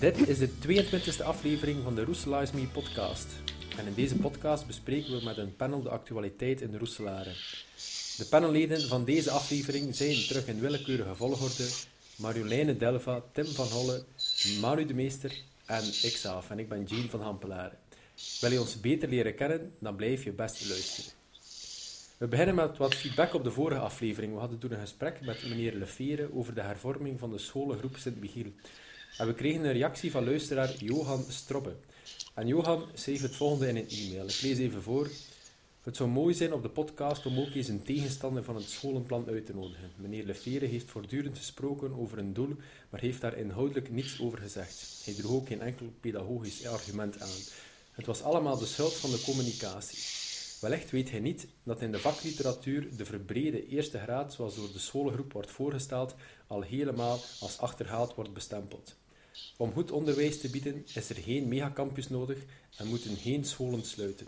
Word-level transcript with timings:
Dit 0.00 0.28
is 0.28 0.38
de 0.38 0.48
22e 0.48 1.24
aflevering 1.24 1.82
van 1.82 1.94
de 1.94 2.04
Roeselaars 2.04 2.50
Me 2.50 2.66
podcast. 2.66 3.26
En 3.78 3.86
in 3.86 3.94
deze 3.94 4.16
podcast 4.16 4.66
bespreken 4.66 5.18
we 5.18 5.24
met 5.24 5.36
een 5.36 5.56
panel 5.56 5.82
de 5.82 5.88
actualiteit 5.88 6.60
in 6.60 6.70
de 6.70 6.78
Roeselaren. 6.78 7.34
De 8.16 8.26
panelleden 8.30 8.80
van 8.88 9.04
deze 9.04 9.30
aflevering 9.30 9.94
zijn 9.94 10.26
terug 10.26 10.46
in 10.46 10.60
willekeurige 10.60 11.14
volgorde 11.14 11.68
Marjoleine 12.16 12.76
Delva, 12.76 13.22
Tim 13.32 13.44
van 13.44 13.66
Holle, 13.66 14.04
Manu 14.60 14.84
de 14.84 14.94
Meester 14.94 15.32
en 15.66 15.84
ikzelf. 15.84 16.50
En 16.50 16.58
ik 16.58 16.68
ben 16.68 16.84
Jean 16.84 17.08
van 17.08 17.20
Hampelaren. 17.20 17.78
Wil 18.40 18.52
je 18.52 18.60
ons 18.60 18.80
beter 18.80 19.08
leren 19.08 19.34
kennen, 19.34 19.72
dan 19.78 19.96
blijf 19.96 20.24
je 20.24 20.32
best 20.32 20.68
luisteren. 20.68 21.12
We 22.18 22.26
beginnen 22.26 22.54
met 22.54 22.76
wat 22.76 22.94
feedback 22.94 23.34
op 23.34 23.44
de 23.44 23.50
vorige 23.50 23.80
aflevering. 23.80 24.32
We 24.32 24.38
hadden 24.38 24.58
toen 24.58 24.72
een 24.72 24.80
gesprek 24.80 25.20
met 25.24 25.48
meneer 25.48 25.74
Lefere 25.74 26.34
over 26.34 26.54
de 26.54 26.60
hervorming 26.60 27.18
van 27.18 27.30
de 27.30 27.38
scholengroep 27.38 27.96
Sint-Michiel. 27.96 28.52
En 29.18 29.26
we 29.26 29.34
kregen 29.34 29.64
een 29.64 29.72
reactie 29.72 30.10
van 30.10 30.24
luisteraar 30.24 30.74
Johan 30.78 31.24
Strobbe. 31.28 31.76
En 32.34 32.46
Johan 32.46 32.84
schreef 32.94 33.22
het 33.22 33.36
volgende 33.36 33.68
in 33.68 33.76
een 33.76 33.88
e-mail. 33.88 34.28
Ik 34.28 34.40
lees 34.42 34.58
even 34.58 34.82
voor. 34.82 35.10
Het 35.82 35.96
zou 35.96 36.08
mooi 36.08 36.34
zijn 36.34 36.52
op 36.52 36.62
de 36.62 36.68
podcast 36.68 37.26
om 37.26 37.38
ook 37.38 37.54
eens 37.54 37.68
een 37.68 37.82
tegenstander 37.82 38.44
van 38.44 38.56
het 38.56 38.68
scholenplan 38.68 39.28
uit 39.28 39.46
te 39.46 39.54
nodigen. 39.54 39.90
Meneer 39.96 40.24
Lefere 40.24 40.66
heeft 40.66 40.90
voortdurend 40.90 41.38
gesproken 41.38 41.98
over 41.98 42.18
een 42.18 42.32
doel, 42.32 42.56
maar 42.90 43.00
heeft 43.00 43.20
daar 43.20 43.36
inhoudelijk 43.36 43.90
niets 43.90 44.20
over 44.20 44.38
gezegd. 44.38 45.02
Hij 45.04 45.14
droeg 45.14 45.32
ook 45.32 45.46
geen 45.46 45.60
enkel 45.60 45.92
pedagogisch 46.00 46.66
argument 46.66 47.20
aan. 47.20 47.38
Het 47.92 48.06
was 48.06 48.22
allemaal 48.22 48.58
de 48.58 48.66
schuld 48.66 48.94
van 48.94 49.10
de 49.10 49.22
communicatie. 49.24 50.19
Wellicht 50.60 50.90
weet 50.90 51.10
hij 51.10 51.20
niet 51.20 51.46
dat 51.62 51.80
in 51.80 51.92
de 51.92 51.98
vakliteratuur 51.98 52.96
de 52.96 53.04
verbrede 53.04 53.66
eerste 53.66 53.98
graad, 53.98 54.32
zoals 54.32 54.54
door 54.54 54.72
de 54.72 54.78
scholengroep 54.78 55.32
wordt 55.32 55.50
voorgesteld, 55.50 56.14
al 56.46 56.62
helemaal 56.62 57.20
als 57.40 57.58
achterhaald 57.58 58.14
wordt 58.14 58.32
bestempeld. 58.32 58.94
Om 59.56 59.72
goed 59.72 59.90
onderwijs 59.90 60.40
te 60.40 60.50
bieden 60.50 60.84
is 60.94 61.08
er 61.08 61.16
geen 61.16 61.48
megacampus 61.48 62.08
nodig 62.08 62.38
en 62.76 62.86
moeten 62.86 63.16
geen 63.16 63.44
scholen 63.44 63.84
sluiten. 63.84 64.26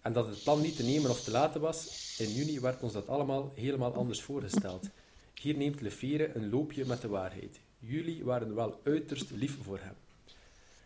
En 0.00 0.12
dat 0.12 0.26
het 0.26 0.42
plan 0.42 0.60
niet 0.60 0.76
te 0.76 0.82
nemen 0.82 1.10
of 1.10 1.22
te 1.22 1.30
laten 1.30 1.60
was, 1.60 2.14
in 2.18 2.32
juni 2.32 2.60
werd 2.60 2.82
ons 2.82 2.92
dat 2.92 3.08
allemaal 3.08 3.52
helemaal 3.54 3.94
anders 3.94 4.20
voorgesteld. 4.20 4.88
Hier 5.34 5.56
neemt 5.56 5.80
Lefere 5.80 6.34
een 6.34 6.50
loopje 6.50 6.84
met 6.84 7.00
de 7.00 7.08
waarheid. 7.08 7.60
Jullie 7.78 8.24
waren 8.24 8.54
wel 8.54 8.80
uiterst 8.84 9.30
lief 9.30 9.56
voor 9.62 9.78
hem. 9.78 9.94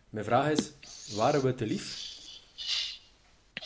Mijn 0.09 0.25
vraag 0.25 0.49
is, 0.51 0.71
waren 1.15 1.41
we 1.43 1.55
te 1.55 1.65
lief? 1.65 2.14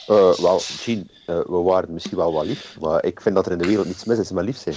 Uh, 0.10 0.34
wel, 0.34 0.62
Jean, 0.86 1.10
uh, 1.28 1.40
we 1.46 1.62
waren 1.62 1.94
misschien 1.94 2.18
wel 2.18 2.34
wat 2.34 2.46
lief, 2.46 2.78
maar 2.80 3.06
ik 3.06 3.22
vind 3.22 3.36
dat 3.36 3.46
er 3.46 3.52
in 3.52 3.58
de 3.58 3.68
wereld 3.68 3.88
niets 3.88 4.04
mis 4.04 4.18
is 4.18 4.32
met 4.32 4.46
lief 4.46 4.58
zijn. 4.58 4.76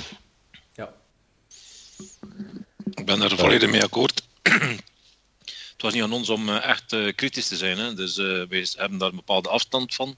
Ja. 0.75 0.93
Ik 2.95 3.07
ben 3.07 3.21
er 3.23 3.37
volledig 3.39 3.71
mee 3.71 3.83
akkoord. 3.83 4.23
het 5.73 5.83
was 5.83 5.93
niet 5.93 6.03
aan 6.03 6.13
ons 6.13 6.29
om 6.29 6.49
uh, 6.49 6.65
echt 6.65 7.15
kritisch 7.15 7.49
te 7.49 7.57
zijn. 7.57 7.79
Hè. 7.79 7.95
Dus 7.95 8.17
wij 8.17 8.67
hebben 8.77 8.99
daar 8.99 9.09
een 9.09 9.17
bepaalde 9.17 9.49
afstand 9.49 9.95
van, 9.95 10.17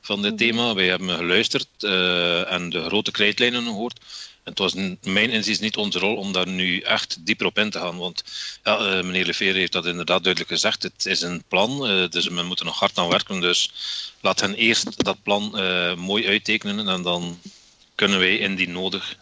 van 0.00 0.22
dit 0.22 0.38
thema. 0.38 0.74
Wij 0.74 0.86
hebben 0.86 1.10
geluisterd 1.10 1.68
en 2.48 2.70
de 2.70 2.84
grote 2.86 3.10
krijtlijnen 3.10 3.62
gehoord. 3.64 4.00
Het 4.44 4.58
was 4.58 4.74
mijn 5.02 5.30
inziens 5.30 5.58
niet 5.58 5.76
onze 5.76 5.98
rol 5.98 6.16
om 6.16 6.32
daar 6.32 6.48
nu 6.48 6.80
echt 6.80 7.26
dieper 7.26 7.46
op 7.46 7.58
in 7.58 7.70
te 7.70 7.78
gaan. 7.78 7.96
Want 7.96 8.24
ja, 8.62 8.78
uh, 8.78 9.04
meneer 9.04 9.24
Lefere 9.24 9.58
heeft 9.58 9.72
dat 9.72 9.86
inderdaad 9.86 10.22
duidelijk 10.22 10.52
gezegd. 10.52 10.82
Het 10.82 11.06
is 11.06 11.22
een 11.22 11.42
plan, 11.48 11.90
uh, 11.90 12.08
dus 12.08 12.26
we 12.26 12.42
moeten 12.42 12.66
nog 12.66 12.78
hard 12.78 12.98
aan 12.98 13.08
werken. 13.08 13.40
Dus 13.40 13.72
laat 14.20 14.40
hen 14.40 14.54
eerst 14.54 15.04
dat 15.04 15.22
plan 15.22 15.52
uh, 15.54 15.94
mooi 15.94 16.26
uittekenen 16.26 16.88
en 16.88 17.02
dan 17.02 17.38
kunnen 17.94 18.18
wij 18.18 18.38
indien 18.38 18.72
nodig 18.72 19.16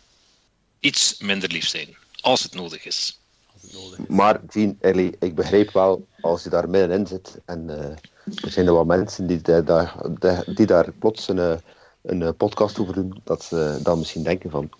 iets 0.80 1.18
minder 1.18 1.50
lief 1.50 1.68
zijn. 1.68 1.96
Als 2.20 2.42
het 2.42 2.54
nodig 2.54 2.86
is. 2.86 3.18
Als 3.52 3.62
het 3.62 3.72
nodig 3.72 3.98
is. 3.98 4.04
Maar 4.08 4.40
Jean, 4.50 4.76
Ellie, 4.80 5.16
ik 5.20 5.34
begrijp 5.34 5.72
wel 5.72 6.06
als 6.20 6.42
je 6.42 6.50
daar 6.50 6.68
middenin 6.68 7.06
zit 7.06 7.38
en 7.44 7.68
er 8.42 8.50
zijn 8.50 8.66
er 8.66 8.72
wat 8.72 8.86
mensen 8.86 9.26
die, 9.26 9.40
daar, 9.64 9.94
die 10.46 10.66
daar 10.66 10.92
plots 10.92 11.28
een, 11.28 11.60
een 12.02 12.36
podcast 12.36 12.78
over 12.78 12.94
doen, 12.94 13.20
dat 13.24 13.44
ze 13.44 13.80
dan 13.82 13.98
misschien 13.98 14.22
denken 14.22 14.50
van 14.50 14.70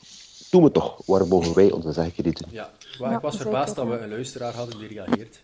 doen 0.52 0.62
we 0.62 0.70
toch. 0.70 1.06
Waarom 1.06 1.28
mogen 1.28 1.54
wij 1.54 1.70
onze 1.70 2.10
niet 2.16 2.38
doen? 2.38 2.48
Ja, 2.50 2.70
maar 2.98 3.12
ik 3.12 3.20
was 3.20 3.36
verbaasd 3.36 3.74
dat 3.74 3.86
we 3.86 3.98
een 3.98 4.10
luisteraar 4.10 4.54
hadden 4.54 4.78
die 4.78 4.88
reageert. 4.88 5.42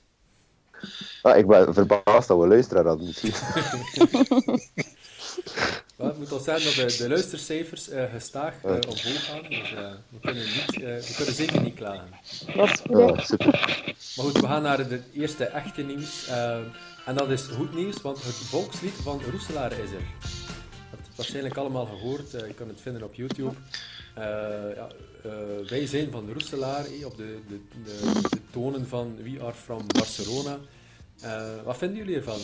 Ah, 1.23 1.37
ik 1.37 1.47
ben 1.47 1.75
verbaasd 1.75 2.29
dat 2.29 2.37
we 2.37 2.43
een 2.43 2.49
luisteraar 2.49 2.85
hadden 2.85 3.07
misschien. 3.11 3.33
het 5.97 6.19
moet 6.19 6.33
al 6.33 6.39
zijn 6.39 6.63
dat 6.63 6.75
de, 6.75 6.97
de 6.99 7.09
luistercijfers 7.09 7.91
uh, 7.91 8.05
gestaag 8.13 8.55
uh, 8.65 8.71
omhoog 8.71 9.25
gaan. 9.25 9.43
Dus 9.49 9.73
uh, 9.73 9.91
we, 10.09 10.19
kunnen 10.21 10.45
niet, 10.45 10.75
we 10.77 11.13
kunnen 11.17 11.35
zeker 11.35 11.63
niet 11.63 11.75
klagen. 11.75 12.09
Dat 12.57 12.69
is 12.69 12.81
goed. 12.81 13.27
super. 13.27 13.47
Maar 14.17 14.25
goed, 14.25 14.41
we 14.41 14.47
gaan 14.47 14.63
naar 14.63 14.79
het 14.79 15.03
eerste 15.13 15.45
echte 15.45 15.83
nieuws. 15.83 16.29
en 17.07 17.15
dat 17.15 17.31
is 17.31 17.43
goed 17.43 17.75
nieuws, 17.75 18.03
want 18.03 18.23
het 18.23 18.35
volkslied 18.35 18.95
van 19.03 19.21
Roeselaar 19.31 19.73
is 19.73 19.91
er. 19.91 20.01
Je 20.01 20.97
hebt 20.97 21.07
het 21.07 21.17
waarschijnlijk 21.17 21.57
allemaal 21.57 21.87
gehoord. 21.87 22.31
je 22.31 22.55
kan 22.55 22.69
het 22.69 22.81
vinden 22.81 23.03
op 23.03 23.15
YouTube. 23.15 23.55
Uh, 24.19 24.77
ja, 24.77 24.87
uh, 25.27 25.69
wij 25.69 25.87
zijn 25.87 26.11
van 26.11 26.33
Roeselaar, 26.33 26.85
eh, 26.85 27.07
op 27.07 27.17
de, 27.17 27.41
de, 27.49 27.61
de, 27.85 28.21
de, 28.29 28.41
tonen 28.51 28.89
van 28.89 29.17
We 29.23 29.39
Are 29.43 29.55
From 29.55 29.87
Barcelona. 29.87 30.59
Uh, 31.25 31.43
wat 31.65 31.77
vinden 31.77 31.97
jullie 31.97 32.17
ervan? 32.17 32.39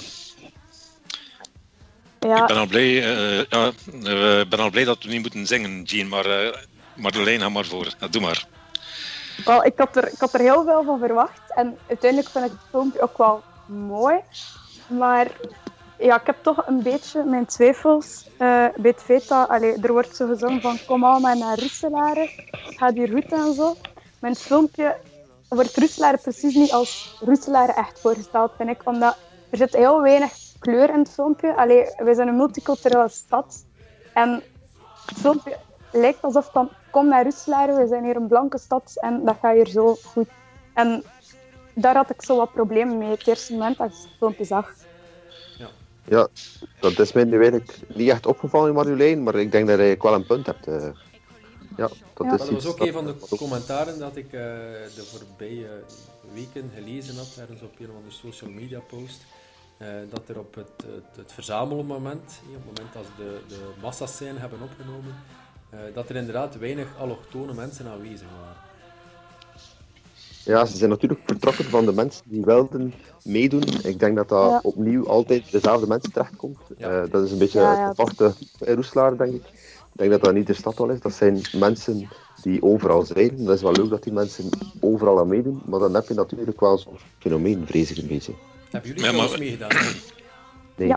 Ja. 2.21 2.41
Ik 2.41 2.47
ben 2.47 2.57
al 2.57 2.67
blij, 2.67 2.93
ja, 3.49 3.73
ben 4.49 4.59
al 4.59 4.71
blij 4.71 4.85
dat 4.85 5.03
we 5.03 5.11
niet 5.11 5.21
moeten 5.21 5.47
zingen, 5.47 5.83
Jean, 5.83 6.09
maar 6.09 6.59
Marjolein, 6.97 7.41
ga 7.41 7.49
maar 7.49 7.65
voor. 7.65 7.95
doe 8.11 8.23
maar. 8.23 8.47
Wel, 9.45 9.65
ik, 9.65 9.73
had 9.77 9.97
er, 9.97 10.13
ik 10.13 10.19
had 10.19 10.35
er 10.35 10.41
heel 10.41 10.65
veel 10.65 10.85
van 10.85 10.99
verwacht 10.99 11.41
en 11.55 11.79
uiteindelijk 11.89 12.31
vind 12.31 12.45
ik 12.45 12.51
het 12.51 12.61
filmpje 12.71 13.01
ook 13.01 13.19
wel 13.19 13.43
mooi. 13.67 14.21
Maar 14.87 15.27
ja, 16.05 16.21
ik 16.21 16.27
heb 16.27 16.37
toch 16.43 16.67
een 16.67 16.83
beetje 16.83 17.25
mijn 17.25 17.47
twijfels 17.47 18.29
uh, 18.33 18.39
bij 18.77 18.91
het 18.91 19.03
feit 19.03 19.29
dat 19.29 19.51
er 19.51 19.93
wordt 19.93 20.17
zo 20.17 20.27
gezongen 20.27 20.61
van 20.61 20.79
kom 20.87 21.05
allemaal 21.05 21.37
naar 21.37 21.59
Russelaren, 21.59 22.29
gaat 22.53 22.95
hier 22.95 23.09
goed 23.09 23.33
en 23.33 23.55
zo. 23.55 23.75
Mijn 24.21 24.35
filmpje 24.35 24.97
wordt 25.49 25.77
Russelaren 25.77 26.21
precies 26.21 26.55
niet 26.55 26.73
als 26.73 27.19
Russelaren 27.25 27.75
echt 27.75 28.01
voorgesteld, 28.01 28.53
vind 28.57 28.71
ik, 28.71 28.81
omdat 28.85 29.17
er 29.51 29.59
zit 29.59 29.77
heel 29.77 30.03
weinig 30.03 30.33
kleur 30.59 30.89
in 30.91 30.99
het 30.99 31.11
filmpje. 31.11 31.57
Allee, 31.57 31.87
wij 31.97 32.15
zijn 32.15 32.29
een 32.29 32.37
multiculturele 32.37 33.09
stad 33.09 33.65
en 34.15 34.43
het 35.07 35.19
filmpje 35.19 35.57
lijkt 35.93 36.23
alsof 36.23 36.51
dan 36.51 36.69
kom 36.91 37.09
naar 37.09 37.23
Russelaren, 37.23 37.77
we 37.77 37.87
zijn 37.87 38.05
hier 38.05 38.17
een 38.17 38.29
blanke 38.29 38.59
stad 38.59 38.93
en 39.01 39.25
dat 39.25 39.37
gaat 39.41 39.55
hier 39.55 39.69
zo 39.69 39.95
goed. 39.95 40.29
En 40.75 41.03
daar 41.75 41.97
had 41.97 42.11
ik 42.11 42.23
zo 42.23 42.37
wat 42.37 42.53
problemen 42.53 42.99
mee 42.99 43.11
het 43.11 43.27
eerste 43.27 43.53
moment 43.53 43.79
dat 43.79 43.87
ik 43.87 43.93
het 43.93 44.17
filmpje 44.19 44.45
zag. 44.45 44.84
Ja, 46.09 46.29
dat 46.81 46.99
is 46.99 47.13
mij 47.13 47.25
nu 47.25 47.33
eigenlijk 47.39 47.79
niet 47.95 48.09
echt 48.11 48.27
opgevallen 48.27 48.69
in 48.69 48.75
Marjolein, 48.75 49.23
maar 49.23 49.35
ik 49.35 49.53
denk 49.53 49.67
dat 49.69 49.79
je 49.79 49.97
wel 50.01 50.15
een 50.15 50.27
punt 50.27 50.47
hebt. 50.47 50.69
Uh, 50.69 50.89
ja, 51.77 51.89
dat, 52.15 52.27
Ja. 52.27 52.33
is 52.33 52.39
Dat 52.39 52.49
was 52.51 52.67
ook 52.67 52.79
dat- 52.79 52.87
een 52.87 52.93
van 52.93 53.07
de 53.07 53.15
commentaren 53.37 53.99
dat 53.99 54.17
ik 54.17 54.25
eh, 54.27 54.31
de 54.95 55.03
voorbije 55.05 55.69
weken 56.35 56.71
gelezen 56.75 57.17
had, 57.17 57.37
ergens 57.41 57.63
op 57.63 57.79
een 57.81 57.89
of 57.91 57.95
andere 57.97 58.15
social 58.15 58.51
media 58.51 58.79
post. 58.81 59.25
eh, 59.79 59.89
dat 60.11 60.29
er 60.29 60.39
op 60.39 60.55
het, 60.55 60.71
het, 60.95 61.17
het 61.17 61.33
verzamelmoment, 61.33 62.41
eh, 62.43 62.57
op 62.57 62.63
het 62.65 62.65
moment 62.75 62.97
als 62.97 63.07
de, 63.17 63.39
de 63.49 63.61
massa's 63.83 64.17
zijn 64.17 64.39
hebben 64.39 64.59
opgenomen, 64.63 65.15
eh, 65.71 65.79
dat 65.95 66.09
er 66.09 66.17
inderdaad 66.17 66.59
weinig 66.59 66.87
allochtone 66.99 67.53
mensen 67.55 67.87
aanwezig 67.87 68.27
waren. 68.41 68.57
Ja, 70.45 70.65
ze 70.65 70.77
zijn 70.77 70.91
natuurlijk 70.91 71.21
vertrokken 71.27 71.65
van 71.65 71.85
de 71.85 71.93
mensen 71.93 72.23
die 72.29 72.45
wilden 72.45 72.95
meedoen. 73.25 73.63
Ik 73.83 73.99
denk 73.99 74.17
dat 74.17 74.29
dat 74.29 74.51
Ja. 74.51 74.61
opnieuw 74.63 75.09
altijd 75.09 75.53
dezelfde 75.53 75.87
mensen 75.87 76.13
terechtkomt. 76.13 76.59
Ja. 76.77 77.03
Eh, 77.03 77.11
dat 77.11 77.25
is 77.25 77.33
een 77.33 77.39
beetje 77.39 77.61
Ja, 77.61 77.87
het 77.89 77.97
vaste 77.97 78.33
in 78.61 78.75
Roeselaar, 78.75 79.17
denk 79.17 79.33
ik. 79.35 79.43
Ik 79.93 80.01
denk 80.01 80.11
dat 80.11 80.23
dat 80.23 80.35
niet 80.35 80.47
de 80.47 80.53
stad 80.55 80.81
al 80.81 80.89
is. 80.89 81.01
Dat 81.01 81.13
zijn 81.13 81.41
mensen 81.53 82.09
die 82.43 82.63
overal 82.63 83.03
zijn. 83.03 83.45
Dat 83.45 83.55
is 83.57 83.63
wel 83.63 83.73
leuk 83.73 83.91
dat 83.91 84.03
die 84.03 84.13
mensen 84.13 84.49
overal 84.81 85.19
aan 85.19 85.29
meedoen. 85.29 85.63
Maar 85.65 85.81
dan 85.81 85.95
heb 85.95 86.09
je 86.09 86.15
natuurlijk 86.15 86.61
wel 86.61 86.79
zo'n 86.79 86.97
fenomeen, 87.19 87.63
vrees 87.67 87.91
ik 87.91 87.97
een 87.97 88.07
beetje. 88.09 88.33
Hebben 88.71 88.91
jullie 88.91 89.05
Ja, 89.05 89.13
maar- 89.17 89.39
meegedaan? 89.39 89.71
Nee. 90.77 90.93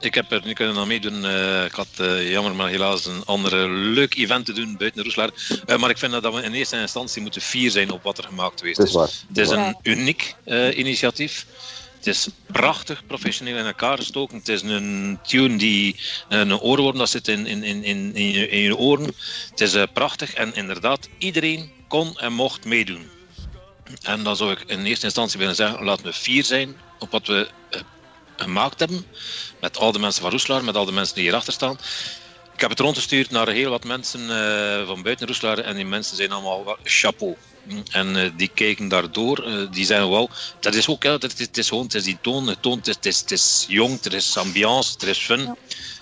Ik 0.00 0.14
heb 0.14 0.30
er 0.30 0.40
niet 0.44 0.54
kunnen 0.54 0.76
aan 0.76 0.88
meedoen. 0.88 1.24
eh, 1.24 1.64
ik 1.64 1.72
had 1.72 1.88
eh, 1.96 2.30
jammer 2.30 2.54
maar 2.54 2.68
helaas 2.68 3.06
een 3.06 3.24
andere 3.24 3.68
leuk 3.68 4.14
event 4.14 4.46
te 4.46 4.52
doen 4.52 4.76
buiten 4.76 5.02
Roeselaar. 5.02 5.30
Eh, 5.66 5.78
maar 5.78 5.90
ik 5.90 5.98
vind 5.98 6.12
dat 6.12 6.34
we 6.34 6.42
in 6.42 6.52
eerste 6.52 6.80
instantie 6.80 7.22
moeten 7.22 7.40
fier 7.40 7.70
zijn 7.70 7.90
op 7.90 8.02
wat 8.02 8.18
er 8.18 8.24
gemaakt 8.24 8.58
geweest 8.58 8.78
is. 8.78 8.92
Het 9.28 9.38
is 9.38 9.48
een 9.48 9.76
uniek 9.82 10.34
initiatief. 10.74 11.46
Het 11.96 12.06
is 12.06 12.28
prachtig 12.52 13.06
professioneel 13.06 13.56
in 13.56 13.66
elkaar 13.66 13.96
gestoken. 13.96 14.36
Het 14.38 14.48
is 14.48 14.62
een 14.62 15.18
tune 15.22 15.56
die 15.56 15.96
een 16.28 16.60
oorworm 16.60 16.98
dat 16.98 17.10
zit 17.10 17.28
in, 17.28 17.46
in, 17.46 17.62
in, 17.62 17.84
in, 17.84 18.14
in, 18.14 18.30
je, 18.30 18.48
in 18.48 18.60
je 18.60 18.76
oren. 18.76 19.14
Het 19.50 19.60
is 19.60 19.76
prachtig 19.92 20.34
en 20.34 20.54
inderdaad, 20.54 21.08
iedereen 21.18 21.72
kon 21.88 22.18
en 22.18 22.32
mocht 22.32 22.64
meedoen. 22.64 23.10
En 24.02 24.22
dan 24.22 24.36
zou 24.36 24.52
ik 24.52 24.62
in 24.66 24.84
eerste 24.84 25.04
instantie 25.04 25.38
willen 25.38 25.54
zeggen, 25.54 25.84
laten 25.84 26.04
we 26.04 26.12
fier 26.12 26.44
zijn 26.44 26.76
op 26.98 27.10
wat 27.10 27.26
we 27.26 27.48
gemaakt 28.42 28.78
hebben. 28.78 29.06
Met 29.60 29.76
al 29.76 29.92
de 29.92 29.98
mensen 29.98 30.22
van 30.22 30.30
Roeselaar, 30.30 30.64
met 30.64 30.76
al 30.76 30.84
de 30.84 30.92
mensen 30.92 31.14
die 31.14 31.24
hierachter 31.24 31.52
staan. 31.52 31.78
Ik 32.54 32.60
heb 32.60 32.70
het 32.70 32.80
rondgestuurd 32.80 33.30
naar 33.30 33.48
heel 33.48 33.70
wat 33.70 33.84
mensen 33.84 34.20
uh, 34.20 34.86
van 34.86 35.02
buiten 35.02 35.26
Roeselare 35.26 35.62
en 35.62 35.74
die 35.74 35.84
mensen 35.84 36.16
zijn 36.16 36.32
allemaal 36.32 36.64
wel 36.64 36.76
chapeau. 36.82 37.36
En 37.90 38.16
uh, 38.16 38.30
die 38.36 38.50
kijken 38.54 38.88
daardoor, 38.88 39.48
uh, 39.48 39.66
die 39.70 39.84
zijn 39.84 40.10
wel, 40.10 40.30
dat 40.60 40.74
is 40.74 40.88
ook, 40.88 41.02
ja, 41.02 41.18
dat 41.18 41.32
is, 41.32 41.38
het 41.38 41.58
is 41.58 41.68
gewoon, 41.68 41.84
het 41.84 41.94
is 41.94 42.04
die 42.04 42.18
toon, 42.20 42.46
het, 42.46 42.62
toon 42.62 42.78
het, 42.78 42.86
is, 42.88 42.94
het, 42.94 43.04
is, 43.06 43.20
het 43.20 43.30
is 43.30 43.64
jong, 43.68 44.04
er 44.04 44.14
is 44.14 44.36
ambiance, 44.36 44.96
er 45.00 45.08
is 45.08 45.18
fun. 45.18 45.40
Ja. 45.40 45.56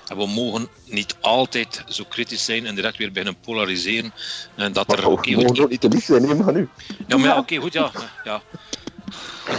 En 0.09 0.17
we 0.17 0.27
mogen 0.27 0.69
niet 0.85 1.17
altijd 1.21 1.85
zo 1.89 2.05
kritisch 2.09 2.44
zijn 2.44 2.67
en 2.67 2.75
direct 2.75 2.97
weer 2.97 3.12
beginnen 3.12 3.41
polariseren. 3.41 4.12
En 4.55 4.73
dat 4.73 4.93
er, 4.93 5.09
okay, 5.09 5.37
we 5.37 5.43
mogen 5.43 5.62
ook 5.62 5.71
niet 5.71 5.81
te 5.81 5.89
lief 5.89 6.05
zijn, 6.05 6.37
maar 6.37 6.53
nu. 6.53 6.69
Ja, 7.06 7.17
maar 7.17 7.27
ja, 7.27 7.39
oké, 7.39 7.41
okay, 7.41 7.59
goed, 7.59 7.73
ja. 7.73 7.91
ja. 8.25 8.43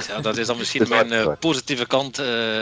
Ja, 0.08 0.22
dat 0.22 0.38
is 0.38 0.48
dan 0.48 0.58
misschien 0.62 0.86
mijn 0.90 1.12
uh, 1.12 1.32
positieve 1.40 1.88
kant. 1.88 2.20
Uh, 2.20 2.60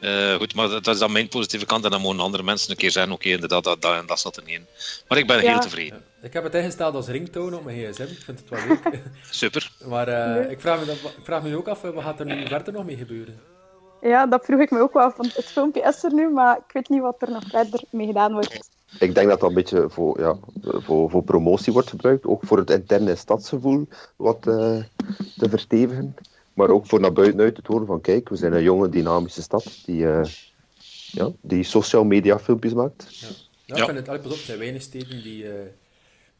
uh, 0.00 0.34
goed, 0.34 0.54
maar 0.54 0.68
dat 0.68 0.86
is 0.86 0.98
dan 0.98 1.12
mijn 1.12 1.28
positieve 1.28 1.66
kant. 1.66 1.84
En 1.84 1.90
dan 1.90 2.00
mogen 2.00 2.20
andere 2.20 2.42
mensen 2.42 2.70
een 2.70 2.76
keer 2.76 2.90
zeggen: 2.90 3.12
oké, 3.12 3.20
okay, 3.20 3.34
inderdaad, 3.34 3.64
dat, 3.64 3.82
dat, 3.82 4.08
dat 4.08 4.20
zat 4.20 4.36
er 4.36 4.42
niet 4.44 4.54
in. 4.54 4.66
Maar 5.08 5.18
ik 5.18 5.26
ben 5.26 5.42
ja. 5.42 5.50
heel 5.50 5.60
tevreden. 5.60 6.04
Ik 6.22 6.32
heb 6.32 6.44
het 6.44 6.54
ingesteld 6.54 6.94
als 6.94 7.06
ringtoon 7.06 7.54
op 7.54 7.64
mijn 7.64 7.92
gsm. 7.92 8.02
Ik 8.02 8.22
vind 8.24 8.38
het 8.38 8.48
wel 8.48 8.66
leuk. 8.68 9.00
Super. 9.30 9.70
maar 9.84 10.08
ik, 10.50 10.60
vraag 10.60 10.86
me, 10.86 10.92
ik 10.92 11.24
vraag 11.24 11.42
me 11.42 11.56
ook 11.56 11.68
af: 11.68 11.80
wat 11.80 12.02
gaat 12.02 12.20
er 12.20 12.26
nu 12.26 12.46
verder 12.46 12.72
nog 12.72 12.84
mee 12.84 12.96
gebeuren? 12.96 13.40
Ja, 14.00 14.26
dat 14.26 14.44
vroeg 14.44 14.60
ik 14.60 14.70
me 14.70 14.80
ook 14.80 14.92
wel 14.92 15.02
af. 15.02 15.16
Want 15.16 15.34
het 15.34 15.44
filmpje 15.44 15.82
is 15.82 16.04
er 16.04 16.12
nu, 16.12 16.30
maar 16.30 16.56
ik 16.56 16.72
weet 16.72 16.88
niet 16.88 17.00
wat 17.00 17.22
er 17.22 17.30
nog 17.30 17.44
verder 17.48 17.80
mee 17.90 18.06
gedaan 18.06 18.32
wordt. 18.32 18.76
Ik 18.98 19.14
denk 19.14 19.28
dat 19.28 19.40
dat 19.40 19.48
een 19.48 19.54
beetje 19.54 19.88
voor, 19.88 20.20
ja, 20.20 20.36
voor, 20.62 21.10
voor 21.10 21.22
promotie 21.22 21.72
wordt 21.72 21.90
gebruikt. 21.90 22.26
Ook 22.26 22.42
voor 22.46 22.58
het 22.58 22.70
interne 22.70 23.16
stadsgevoel 23.16 23.88
wat 24.16 24.46
uh, 24.46 24.82
te 25.36 25.48
verstevigen. 25.48 26.14
Maar 26.58 26.70
ook 26.70 26.86
voor 26.86 27.00
naar 27.00 27.12
buiten 27.12 27.40
uit 27.40 27.54
te 27.54 27.60
horen 27.64 27.86
van 27.86 28.00
kijk, 28.00 28.28
we 28.28 28.36
zijn 28.36 28.52
een 28.52 28.62
jonge, 28.62 28.88
dynamische 28.88 29.42
stad 29.42 29.82
die, 29.84 30.02
uh, 30.02 30.24
ja, 31.10 31.32
die 31.40 31.64
social 31.64 32.04
media 32.04 32.38
filmpjes 32.38 32.72
maakt. 32.72 33.18
Ja, 33.18 33.28
ja, 33.28 33.34
ja. 33.64 33.76
ik 33.76 33.84
vind 33.84 34.06
het, 34.06 34.22
pas 34.22 34.32
op, 34.32 34.38
er 34.38 34.44
zijn 34.44 34.58
weinig 34.58 34.82
steden 34.82 35.22
die, 35.22 35.44
uh, 35.44 35.52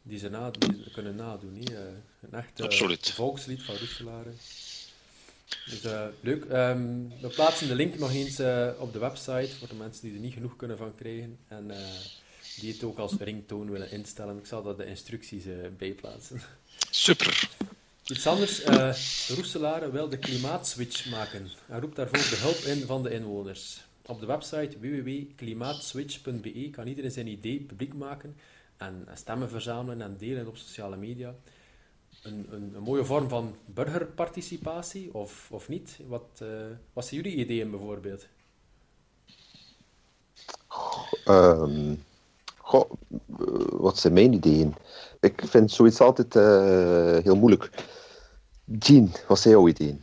die 0.01 0.19
ze 0.19 0.29
na, 0.29 0.51
die 0.51 0.91
kunnen 0.91 1.15
nadoen. 1.15 1.53
Niet? 1.53 1.71
Uh, 1.71 1.77
een 2.21 2.33
echt 2.33 3.13
volkslied 3.13 3.63
van 3.63 3.75
Roeselare. 3.75 4.29
Dus 5.65 5.81
leuk. 6.21 6.43
Um, 6.43 7.11
we 7.21 7.27
plaatsen 7.27 7.67
de 7.67 7.75
link 7.75 7.99
nog 7.99 8.13
eens 8.13 8.39
op 8.79 8.93
de 8.93 8.99
website 8.99 9.55
voor 9.59 9.67
de 9.67 9.75
mensen 9.75 10.01
die 10.01 10.13
er 10.13 10.19
niet 10.19 10.33
genoeg 10.33 10.55
kunnen 10.55 10.77
van 10.77 10.95
krijgen. 10.95 11.37
En 11.47 11.71
die 12.59 12.73
het 12.73 12.83
ook 12.83 12.97
als 12.97 13.13
ringtoon 13.19 13.71
willen 13.71 13.91
instellen. 13.91 14.37
Ik 14.37 14.45
zal 14.45 14.63
daar 14.63 14.75
de 14.75 14.85
instructies 14.85 15.43
bij 15.77 15.91
plaatsen. 15.91 16.41
Super. 16.89 17.49
Iets 18.09 18.27
anders, 18.27 18.65
uh, 18.65 18.93
Roeselare 19.35 19.91
wil 19.91 20.09
de 20.09 20.17
klimaatswitch 20.17 21.09
maken 21.09 21.47
en 21.67 21.79
roept 21.79 21.95
daarvoor 21.95 22.17
de 22.17 22.35
hulp 22.35 22.55
in 22.55 22.85
van 22.85 23.03
de 23.03 23.09
inwoners. 23.09 23.83
Op 24.05 24.19
de 24.19 24.25
website 24.25 24.79
www.klimaatswitch.be 24.79 26.69
kan 26.69 26.87
iedereen 26.87 27.11
zijn 27.11 27.27
idee 27.27 27.59
publiek 27.59 27.93
maken 27.93 28.35
en 28.77 29.07
stemmen 29.13 29.49
verzamelen 29.49 30.01
en 30.01 30.17
delen 30.17 30.47
op 30.47 30.57
sociale 30.57 30.97
media. 30.97 31.35
Een, 32.23 32.47
een, 32.51 32.71
een 32.75 32.83
mooie 32.83 33.05
vorm 33.05 33.29
van 33.29 33.55
burgerparticipatie, 33.65 35.13
of, 35.13 35.47
of 35.51 35.67
niet? 35.67 35.99
Wat, 36.07 36.39
uh, 36.41 36.47
wat 36.93 37.05
zijn 37.05 37.21
jullie 37.21 37.37
ideeën 37.37 37.71
bijvoorbeeld? 37.71 38.27
Um, 41.27 42.03
wat 43.69 43.99
zijn 43.99 44.13
mijn 44.13 44.33
ideeën? 44.33 44.73
Ik 45.19 45.41
vind 45.45 45.71
zoiets 45.71 45.99
altijd 45.99 46.33
heel 47.23 47.35
moeilijk. 47.35 47.97
Jean, 48.77 49.11
wat 49.27 49.39
zijn 49.39 49.53
jouw 49.53 49.67
ideeën? 49.67 50.01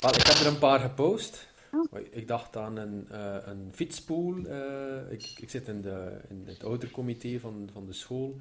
Well, 0.00 0.10
ik 0.10 0.26
heb 0.26 0.36
er 0.36 0.46
een 0.46 0.58
paar 0.58 0.80
gepost. 0.80 1.46
Oh. 1.72 1.98
Ik 2.10 2.28
dacht 2.28 2.56
aan 2.56 2.76
een, 2.76 3.08
uh, 3.12 3.36
een 3.44 3.70
fietspool. 3.74 4.36
Uh, 4.36 5.10
ik, 5.10 5.32
ik 5.36 5.50
zit 5.50 5.68
in, 5.68 5.80
de, 5.80 6.20
in 6.28 6.42
het 6.46 6.64
oudercomité 6.64 7.38
van, 7.40 7.68
van 7.72 7.86
de 7.86 7.92
school. 7.92 8.36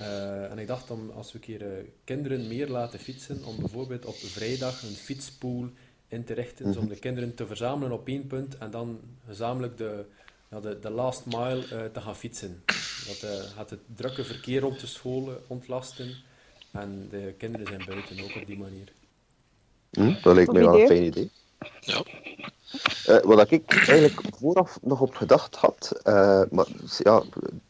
Uh, 0.00 0.50
en 0.50 0.58
ik 0.58 0.66
dacht 0.66 0.90
om, 0.90 1.10
als 1.10 1.32
we 1.32 1.38
een 1.38 1.44
keer 1.44 1.84
kinderen 2.04 2.48
meer 2.48 2.68
laten 2.68 2.98
fietsen, 2.98 3.44
om 3.44 3.56
bijvoorbeeld 3.56 4.04
op 4.04 4.14
vrijdag 4.14 4.82
een 4.82 4.94
fietspool 4.94 5.68
in 6.08 6.24
te 6.24 6.34
richten, 6.34 6.64
-hmm. 6.64 6.78
om 6.78 6.88
de 6.88 6.98
kinderen 6.98 7.34
te 7.34 7.46
verzamelen 7.46 7.92
op 7.92 8.08
één 8.08 8.26
punt 8.26 8.58
en 8.58 8.70
dan 8.70 9.00
gezamenlijk 9.26 9.78
de, 9.78 10.04
ja, 10.50 10.60
de, 10.60 10.78
de 10.78 10.90
last 10.90 11.26
mile 11.26 11.90
te 11.92 12.00
gaan 12.00 12.16
fietsen. 12.16 12.62
Dat 13.06 13.30
gaat 13.54 13.70
het 13.70 13.80
drukke 13.96 14.24
verkeer 14.24 14.60
rond 14.60 14.80
de 14.80 14.86
school 14.86 15.40
ontlasten. 15.46 16.16
En 16.70 17.08
de 17.10 17.34
kinderen 17.38 17.66
zijn 17.66 17.84
buiten 17.86 18.24
ook 18.24 18.34
op 18.36 18.46
die 18.46 18.58
manier. 18.58 18.92
Hm, 19.90 20.14
dat 20.22 20.34
lijkt 20.34 20.52
mij 20.52 20.62
wel 20.62 20.80
een 20.80 20.86
fijn 20.86 21.04
idee. 21.04 21.30
Ja. 21.80 22.02
Uh, 23.08 23.20
wat 23.22 23.50
ik 23.50 23.84
eigenlijk 23.88 24.20
vooraf 24.38 24.78
nog 24.82 25.00
op 25.00 25.14
gedacht 25.14 25.56
had, 25.56 26.00
uh, 26.04 26.42
maar 26.50 26.66
ja, 26.98 27.22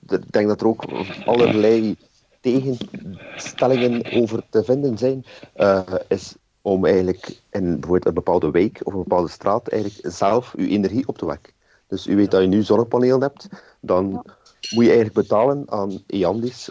ik 0.08 0.32
denk 0.32 0.48
dat 0.48 0.60
er 0.60 0.66
ook 0.66 0.84
allerlei 1.24 1.96
tegenstellingen 2.40 4.12
over 4.12 4.42
te 4.50 4.64
vinden 4.64 4.98
zijn, 4.98 5.24
uh, 5.56 5.80
is 6.08 6.34
om 6.62 6.84
eigenlijk 6.84 7.40
in 7.50 7.62
bijvoorbeeld 7.62 8.06
een 8.06 8.14
bepaalde 8.14 8.50
wijk 8.50 8.80
of 8.82 8.92
een 8.92 9.02
bepaalde 9.02 9.30
straat 9.30 9.68
eigenlijk 9.68 10.14
zelf 10.14 10.54
uw 10.56 10.66
energie 10.66 11.08
op 11.08 11.18
te 11.18 11.26
wekken. 11.26 11.52
Dus 11.86 12.06
u 12.06 12.16
weet 12.16 12.30
dat 12.30 12.40
je 12.40 12.46
nu 12.46 12.62
zonnepanelen 12.62 13.20
hebt, 13.20 13.48
dan 13.80 14.10
ja. 14.10 14.22
moet 14.70 14.84
je 14.84 14.90
eigenlijk 14.90 15.14
betalen 15.14 15.64
aan 15.66 16.02
Eandis 16.06 16.70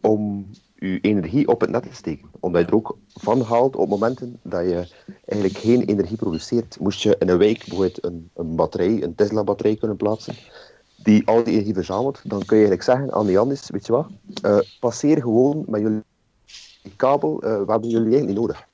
om 0.00 0.50
je 0.80 1.00
energie 1.00 1.48
op 1.48 1.60
het 1.60 1.70
net 1.70 1.82
te 1.82 1.94
steken. 1.94 2.28
Omdat 2.40 2.60
je 2.60 2.66
er 2.66 2.74
ook 2.74 2.98
van 3.08 3.40
haalt 3.40 3.76
op 3.76 3.88
momenten 3.88 4.38
dat 4.42 4.62
je 4.62 4.88
eigenlijk 5.24 5.58
geen 5.58 5.82
energie 5.82 6.16
produceert. 6.16 6.80
Moest 6.80 7.02
je 7.02 7.16
in 7.18 7.28
een 7.28 7.38
week 7.38 7.58
bijvoorbeeld 7.58 8.04
een, 8.04 8.30
een 8.34 8.54
batterij, 8.54 9.02
een 9.02 9.14
Tesla-batterij 9.14 9.76
kunnen 9.76 9.96
plaatsen, 9.96 10.34
die 10.96 11.26
al 11.26 11.44
die 11.44 11.52
energie 11.52 11.74
verzamelt, 11.74 12.20
dan 12.24 12.44
kun 12.44 12.56
je 12.56 12.66
eigenlijk 12.66 12.82
zeggen 12.82 13.12
aan 13.12 13.26
Janis, 13.26 13.70
weet 13.70 13.86
je 13.86 13.92
wat, 13.92 14.08
uh, 14.44 14.58
passeer 14.80 15.20
gewoon 15.20 15.64
met 15.68 15.80
jullie 15.80 16.02
kabel, 16.96 17.34
uh, 17.34 17.40
we 17.40 17.70
hebben 17.70 17.88
jullie 17.88 18.14
eigenlijk 18.14 18.26
niet 18.26 18.36
nodig. 18.36 18.68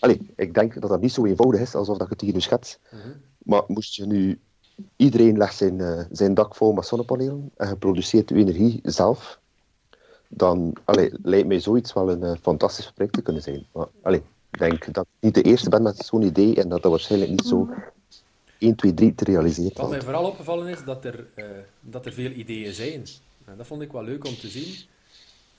Allee, 0.00 0.32
ik 0.36 0.54
denk 0.54 0.80
dat 0.80 0.90
dat 0.90 1.00
niet 1.00 1.12
zo 1.12 1.24
eenvoudig 1.24 1.60
is 1.60 1.74
alsof 1.74 1.96
dat 1.96 2.06
ik 2.06 2.12
het 2.12 2.20
hier 2.20 2.32
nu 2.32 2.40
schets. 2.40 2.78
Mm 2.92 2.98
-hmm. 3.00 3.12
Maar 3.38 3.62
moest 3.66 3.94
je 3.94 4.06
nu... 4.06 4.40
Iedereen 4.96 5.36
legt 5.36 5.56
zijn, 5.56 5.78
uh, 5.78 6.00
zijn 6.10 6.34
dak 6.34 6.54
vol 6.54 6.72
met 6.72 6.86
zonnepanelen 6.86 7.50
en 7.56 7.68
je 7.68 7.76
produceert 7.76 8.28
je 8.28 8.34
energie 8.34 8.80
zelf 8.82 9.40
dan 10.28 10.76
allee, 10.84 11.12
lijkt 11.22 11.46
mij 11.46 11.60
zoiets 11.60 11.92
wel 11.92 12.10
een 12.10 12.22
uh, 12.22 12.32
fantastisch 12.42 12.92
project 12.92 13.14
te 13.14 13.22
kunnen 13.22 13.42
zijn. 13.42 13.66
Maar 13.72 13.86
allee, 14.02 14.22
ik 14.50 14.58
denk 14.58 14.94
dat 14.94 15.04
ik 15.04 15.10
niet 15.20 15.34
de 15.34 15.42
eerste 15.42 15.70
ben 15.70 15.82
met 15.82 15.98
zo'n 15.98 16.22
idee 16.22 16.56
en 16.56 16.68
dat 16.68 16.82
dat 16.82 16.90
waarschijnlijk 16.90 17.30
niet 17.30 17.44
zo 17.44 17.68
1, 18.58 18.74
2, 18.74 18.94
3 18.94 19.14
te 19.14 19.24
realiseren 19.24 19.80
Wat 19.80 19.90
mij 19.90 20.02
vooral 20.02 20.24
opgevallen 20.24 20.68
is 20.68 20.84
dat 20.84 21.04
er, 21.04 21.26
uh, 21.36 21.44
dat 21.80 22.06
er 22.06 22.12
veel 22.12 22.30
ideeën 22.30 22.72
zijn. 22.72 23.06
En 23.44 23.56
dat 23.56 23.66
vond 23.66 23.82
ik 23.82 23.92
wel 23.92 24.04
leuk 24.04 24.24
om 24.24 24.36
te 24.36 24.48
zien. 24.48 24.74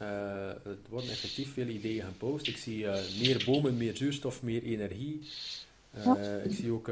Uh, 0.01 0.07
er 0.47 0.77
worden 0.89 1.09
effectief 1.09 1.53
veel 1.53 1.67
ideeën 1.67 2.03
gepost. 2.03 2.47
Ik 2.47 2.57
zie 2.57 2.85
meer 3.21 3.43
bomen, 3.45 3.77
meer 3.77 3.95
zuurstof, 3.97 4.43
meer 4.43 4.63
energie. 4.63 5.21
Ik 6.43 6.51
zie 6.51 6.71
ook 6.71 6.91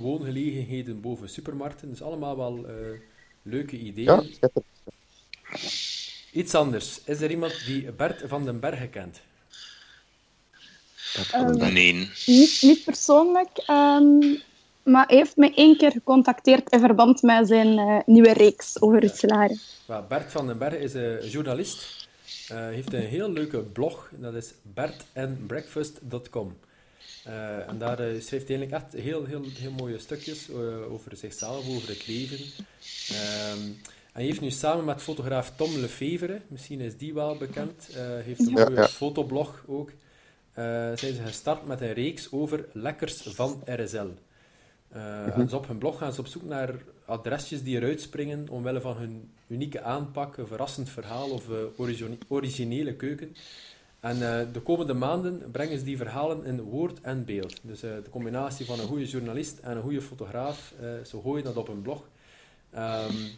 woongelegenheden 0.00 1.00
boven 1.00 1.28
supermarkten. 1.28 1.88
Dus 1.88 2.02
allemaal 2.02 2.36
wel 2.36 2.66
leuke 3.42 3.78
ideeën. 3.78 4.32
Ja, 4.40 4.48
Iets 6.32 6.54
anders. 6.54 7.00
Is 7.04 7.20
er 7.20 7.30
iemand 7.30 7.64
die 7.66 7.92
Bert 7.92 8.22
van 8.26 8.44
den 8.44 8.60
Bergen 8.60 8.90
kent? 8.90 9.20
Um, 11.34 11.72
nee. 11.72 11.92
Niet, 12.26 12.58
niet 12.62 12.84
persoonlijk, 12.84 13.64
um, 13.70 14.40
maar 14.82 15.06
hij 15.06 15.16
heeft 15.16 15.36
me 15.36 15.54
één 15.54 15.76
keer 15.76 15.90
gecontacteerd 15.90 16.70
in 16.70 16.80
verband 16.80 17.22
met 17.22 17.48
zijn 17.48 17.78
uh, 17.78 17.98
nieuwe 18.06 18.32
reeks 18.32 18.80
over 18.82 19.00
Roeselare. 19.00 19.58
Ja. 19.86 20.02
Bert 20.02 20.32
van 20.32 20.46
den 20.46 20.58
Bergen 20.58 20.80
is 20.80 20.94
een 20.94 21.28
journalist. 21.28 22.08
Hij 22.46 22.68
uh, 22.68 22.74
heeft 22.74 22.92
een 22.92 23.00
heel 23.00 23.32
leuke 23.32 23.58
blog, 23.58 24.10
dat 24.10 24.34
is 24.34 24.52
bertandbreakfast.com. 24.62 26.56
Uh, 27.26 27.68
en 27.68 27.78
daar 27.78 28.00
uh, 28.00 28.20
schrijft 28.22 28.48
hij 28.48 28.56
eigenlijk 28.56 28.72
echt 28.72 28.92
heel, 29.02 29.24
heel, 29.24 29.44
heel 29.58 29.70
mooie 29.70 29.98
stukjes 29.98 30.48
uh, 30.48 30.92
over 30.92 31.16
zichzelf, 31.16 31.68
over 31.68 31.88
het 31.88 32.06
leven. 32.06 32.38
Um, 33.54 33.80
hij 34.20 34.28
heeft 34.28 34.40
nu 34.40 34.50
samen 34.50 34.84
met 34.84 35.02
fotograaf 35.02 35.52
Tom 35.56 35.76
Lefevre, 35.76 36.40
misschien 36.48 36.80
is 36.80 36.96
die 36.96 37.14
wel 37.14 37.36
bekend, 37.36 37.88
uh, 37.90 37.96
heeft 37.96 38.40
een 38.40 38.52
mooie 38.52 38.70
ja, 38.70 38.88
fotoblog 38.88 39.64
ook, 39.66 39.88
uh, 39.90 39.94
zijn 40.94 41.14
ze 41.14 41.22
gestart 41.24 41.66
met 41.66 41.80
een 41.80 41.92
reeks 41.92 42.32
over 42.32 42.64
lekkers 42.72 43.22
van 43.22 43.62
RSL. 43.64 43.96
Uh, 43.96 45.26
mm 45.26 45.32
-hmm. 45.32 45.48
op 45.52 45.66
hun 45.66 45.78
blog 45.78 45.98
gaan 45.98 46.12
ze 46.12 46.20
op 46.20 46.26
zoek 46.26 46.42
naar 46.42 46.74
adresjes 47.04 47.62
die 47.62 47.76
eruit 47.76 48.00
springen 48.00 48.48
omwille 48.48 48.80
van 48.80 48.96
hun 48.96 49.30
unieke 49.46 49.82
aanpak, 49.82 50.36
een 50.36 50.46
verrassend 50.46 50.90
verhaal 50.90 51.30
of 51.30 51.44
originele 52.28 52.94
keuken. 52.94 53.36
En 54.00 54.18
de 54.52 54.60
komende 54.60 54.94
maanden 54.94 55.50
brengen 55.50 55.78
ze 55.78 55.84
die 55.84 55.96
verhalen 55.96 56.44
in 56.44 56.60
woord 56.60 57.00
en 57.00 57.24
beeld. 57.24 57.60
Dus 57.62 57.80
de 57.80 58.10
combinatie 58.10 58.66
van 58.66 58.80
een 58.80 58.86
goede 58.86 59.06
journalist 59.06 59.58
en 59.58 59.76
een 59.76 59.82
goede 59.82 60.02
fotograaf, 60.02 60.74
zo 61.04 61.20
gooien 61.20 61.44
dat 61.44 61.56
op 61.56 61.66
hun 61.66 61.82
blog. 61.82 62.08
Um, 62.74 63.30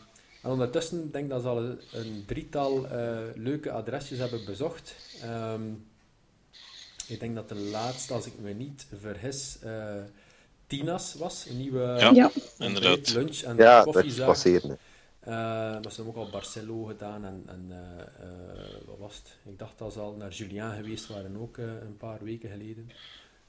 en 0.43 0.51
ondertussen 0.51 1.11
denk 1.11 1.25
ik 1.25 1.31
dat 1.31 1.43
ze 1.43 1.49
al 1.49 1.77
een 1.93 2.25
drietal 2.27 2.85
uh, 2.85 3.19
leuke 3.35 3.71
adresjes 3.71 4.19
hebben 4.19 4.45
bezocht. 4.45 4.95
Um, 5.25 5.87
ik 7.07 7.21
denk 7.21 7.35
dat 7.35 7.49
de 7.49 7.55
laatste, 7.55 8.15
als 8.15 8.27
ik 8.27 8.39
me 8.39 8.53
niet 8.53 8.87
vergis, 9.01 9.59
uh, 9.65 9.95
Tina's 10.67 11.15
was. 11.15 11.47
Een 11.49 11.57
nieuwe 11.57 11.81
ja, 11.81 12.11
ja. 12.11 12.31
inderdaad. 12.59 13.13
lunch 13.13 13.41
en 13.41 13.57
ja, 13.57 13.83
koffiezaak. 13.83 14.27
passeren. 14.27 14.71
Uh, 14.71 15.29
maar 15.29 15.91
ze 15.91 16.03
hebben 16.03 16.15
ook 16.15 16.25
al 16.25 16.31
Barcelo 16.31 16.83
gedaan 16.83 17.25
en, 17.25 17.43
en 17.47 17.73
wat 18.87 18.99
was 18.99 19.17
het? 19.17 19.37
Ik 19.53 19.59
dacht 19.59 19.79
dat 19.79 19.93
ze 19.93 19.99
al 19.99 20.13
naar 20.13 20.31
Julien 20.31 20.73
geweest 20.73 21.07
waren, 21.07 21.37
ook 21.37 21.57
een 21.57 21.97
paar 21.99 22.25
weken 22.25 22.51
geleden. 22.51 22.91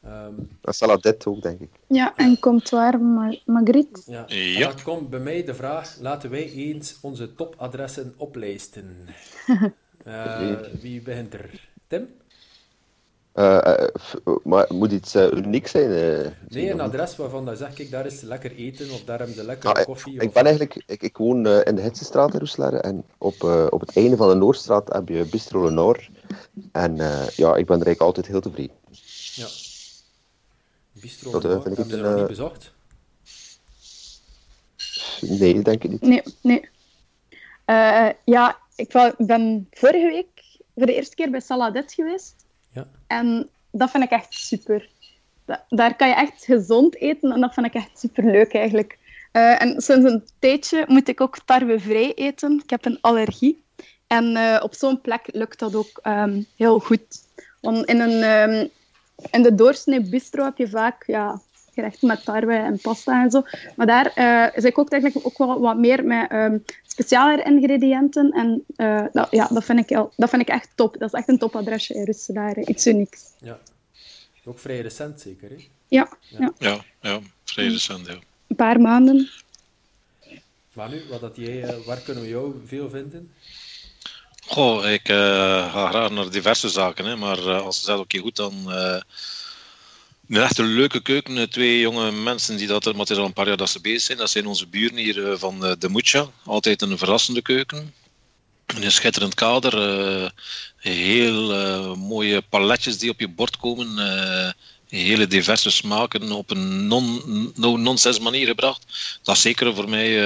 Um, 0.06 0.50
dat 0.62 0.76
zal 0.76 1.02
dit 1.02 1.26
ook, 1.26 1.42
denk 1.42 1.60
ik. 1.60 1.70
Ja, 1.88 2.14
en 2.16 2.40
komt 2.40 2.70
waar 2.70 3.00
Magritte? 3.46 4.02
Ja, 4.06 4.26
ja. 4.28 4.68
dan 4.68 4.82
komt 4.84 5.10
bij 5.10 5.20
mij 5.20 5.44
de 5.44 5.56
vraag, 5.56 5.98
laten 6.00 6.30
wij 6.30 6.52
eens 6.52 6.98
onze 7.02 7.36
topadressen 7.36 8.14
oplijsten. 8.18 9.08
uh, 10.08 10.52
wie 10.82 11.02
begint 11.02 11.34
er? 11.34 11.70
Tim? 11.88 12.08
Uh, 13.36 13.88
maar 14.44 14.66
moet 14.70 14.92
iets 14.92 15.16
uh, 15.16 15.32
uniek 15.32 15.68
zijn? 15.68 15.90
nee, 16.48 16.72
een 16.72 16.82
adres 16.82 17.16
waarvan 17.16 17.46
dan 17.46 17.58
zeg 17.58 17.80
ik, 17.80 17.92
daar 17.92 18.06
is 18.06 18.22
lekker 18.22 18.52
eten 18.52 18.92
of 18.92 19.04
daar 19.04 19.18
hebben 19.18 19.36
ze 19.36 19.46
lekker 19.46 19.74
ah, 19.74 19.86
koffie. 19.86 20.22
Ik, 20.22 20.34
ben 20.34 20.44
eigenlijk, 20.44 20.84
ik, 20.86 21.02
ik 21.02 21.18
woon 21.18 21.48
in 21.48 21.76
de 21.76 21.82
Hitsestraat 21.82 22.34
in 22.34 22.40
Roeselare 22.40 22.78
en 22.78 23.04
op, 23.18 23.44
op 23.70 23.80
het 23.80 23.98
einde 23.98 24.16
van 24.18 24.30
de 24.30 24.36
Noordstraat 24.36 24.94
heb 24.94 25.08
je 25.08 25.26
Bistro 25.26 25.70
Noord. 25.70 26.10
En 26.72 26.96
ja, 27.36 27.56
ik 27.56 27.66
ben 27.66 27.80
er 27.80 27.86
eigenlijk 27.86 28.02
altijd 28.02 28.28
heel 28.28 28.42
tevreden. 28.42 28.82
Bistro 31.04 31.40
dat, 31.40 31.64
ze 31.64 31.96
nog 31.96 32.16
niet 32.16 32.28
bezocht? 32.28 32.74
Nee, 35.22 35.62
denk 35.62 35.84
ik 35.84 35.90
niet. 35.90 36.02
Nee, 36.02 36.24
nee. 36.42 36.70
ja, 38.26 38.58
ik 38.76 39.14
ben 39.18 39.68
vorige 39.72 40.06
week 40.06 40.44
voor 40.76 40.86
de 40.86 40.96
eerste 40.96 41.16
keer 41.16 41.32
bij 41.32 41.40
Saladet 41.40 41.94
geweest. 41.94 42.46
Ja. 42.72 42.88
En 43.08 43.50
dat 43.72 43.92
vind 43.92 44.04
ik 44.04 44.10
echt 44.10 44.34
super. 44.34 44.90
daar 45.70 45.96
kan 45.96 46.08
je 46.08 46.16
echt 46.16 46.46
gezond 46.46 46.96
eten 46.96 47.32
en 47.32 47.42
dat 47.42 47.54
vind 47.54 47.66
ik 47.66 47.74
echt 47.74 48.00
super 48.00 48.24
leuk 48.24 48.54
eigenlijk. 48.54 48.98
Uh, 49.34 49.62
en 49.62 49.82
sinds 49.82 50.12
een 50.12 50.24
tijdje 50.40 50.86
moet 50.88 51.08
ik 51.08 51.22
ook 51.22 51.38
tarwevrij 51.46 52.14
eten. 52.14 52.62
Ik 52.64 52.70
heb 52.70 52.86
een 52.86 52.98
allergie. 53.02 53.64
En 54.08 54.36
uh, 54.36 54.60
op 54.64 54.74
zo'n 54.74 55.02
plek 55.02 55.22
lukt 55.32 55.60
dat 55.60 55.76
ook 55.76 56.00
um, 56.04 56.46
heel 56.58 56.80
goed. 56.80 57.22
Want 57.62 57.86
in, 57.86 58.00
een, 58.00 58.50
um, 58.50 58.70
in 59.32 59.42
de 59.42 59.56
doorsnee 59.56 60.02
bistro 60.02 60.44
heb 60.44 60.58
je 60.58 60.70
vaak 60.70 61.04
ja, 61.08 61.42
gerechten 61.74 62.08
met 62.08 62.26
tarwe 62.26 62.56
en 62.56 62.80
pasta 62.82 63.24
en 63.24 63.32
zo. 63.32 63.44
Maar 63.76 63.88
daar 63.88 64.12
uh, 64.16 64.58
is 64.58 64.64
ik 64.64 64.78
ook 64.78 64.92
eigenlijk 64.92 65.26
ook 65.26 65.38
wel 65.38 65.60
wat 65.60 65.78
meer 65.78 66.06
met 66.06 66.32
um, 66.32 66.64
speciale 66.88 67.44
ingrediënten. 67.44 68.32
En 68.32 68.64
uh, 68.78 69.06
dat, 69.12 69.28
ja, 69.32 69.48
dat, 69.48 69.64
vind 69.64 69.80
ik, 69.80 69.88
dat 70.16 70.30
vind 70.30 70.42
ik 70.42 70.48
echt 70.48 70.70
top. 70.76 71.00
Dat 71.00 71.14
is 71.14 71.20
echt 71.20 71.30
een 71.30 71.38
topadresje 71.38 71.94
in 71.94 72.04
Russen 72.04 72.70
Iets 72.70 72.88
unieks. 72.88 73.24
Ja. 73.40 73.60
Ook 74.46 74.60
vrij 74.60 74.82
recent 74.82 75.22
zeker, 75.22 75.50
hè? 75.50 75.56
Ja. 75.88 76.10
Ja, 76.20 76.54
ja, 76.58 76.84
ja 77.02 77.20
vrij 77.44 77.68
recent, 77.68 78.08
ja. 78.08 78.18
Een 78.48 78.56
paar 78.56 78.82
maanden. 78.82 79.30
Maar 80.74 80.90
nu, 80.90 81.02
wat 81.10 81.22
dat 81.22 81.36
jij, 81.36 81.64
eh, 81.64 81.86
waar 81.86 82.02
kunnen 82.02 82.24
we 82.24 82.30
jou 82.30 82.54
veel 82.66 82.90
vinden? 82.90 83.32
Goh, 84.46 84.92
ik 84.92 85.10
uh, 85.10 85.18
ga 85.74 85.90
graag 85.90 86.10
naar 86.10 86.30
diverse 86.30 86.70
zaken, 86.70 87.06
hè, 87.06 87.16
maar 87.16 87.40
uh, 87.40 87.62
als 87.62 87.76
ze 87.76 87.84
zeggen, 87.84 88.04
oké, 88.04 88.18
goed, 88.18 88.36
dan 88.36 88.72
een 90.28 90.44
echt 90.44 90.58
een 90.58 90.74
leuke 90.74 91.02
keuken. 91.02 91.50
Twee 91.50 91.80
jonge 91.80 92.12
mensen 92.12 92.58
die 92.58 92.68
dat, 92.68 92.86
maar 92.86 92.96
het 92.96 93.10
is 93.10 93.18
al 93.18 93.26
een 93.26 93.34
paar 93.34 93.48
jaar 93.48 93.58
dat 93.58 93.70
ze 93.70 93.82
bezig 93.82 94.02
zijn. 94.02 94.18
Dat 94.18 94.30
zijn 94.30 94.46
onze 94.46 94.68
buren 94.68 94.98
hier 94.98 95.32
eh, 95.32 95.38
van 95.38 95.66
eh, 95.66 95.72
de 95.80 95.90
Mucha. 95.90 96.30
Altijd 96.46 96.82
een 96.82 96.98
verrassende 96.98 97.42
keuken. 97.42 97.94
Een 98.66 98.92
schitterend 98.92 99.34
kader. 99.34 99.74
Uh, 100.24 100.30
heel 100.78 101.96
mooie 101.96 102.42
paletjes 102.42 102.98
die 102.98 103.10
op 103.10 103.20
je 103.20 103.28
bord 103.28 103.58
komen. 103.58 103.96
Hele 104.98 105.28
diverse 105.28 105.72
smaken 105.72 106.32
op 106.32 106.52
een 106.52 106.88
non-nonsense 106.88 108.20
non 108.20 108.32
manier 108.32 108.48
gebracht. 108.48 108.86
Dat 109.22 109.36
is 109.36 109.42
zeker 109.42 109.76
voor 109.76 109.90
mij 109.90 110.24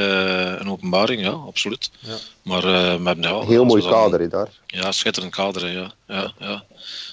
een 0.60 0.70
openbaring, 0.70 1.22
ja, 1.22 1.30
absoluut. 1.30 1.92
Ja. 2.00 2.18
Maar, 2.42 3.02
met, 3.02 3.18
ja, 3.22 3.40
heel 3.40 3.66
mooi 3.66 3.84
kader 3.84 4.30
daar. 4.30 4.50
Ja, 4.68 4.92
schitterend 4.92 5.36
kader, 5.36 5.72
ja. 5.72 5.94
ja, 6.08 6.34
ja 6.40 6.64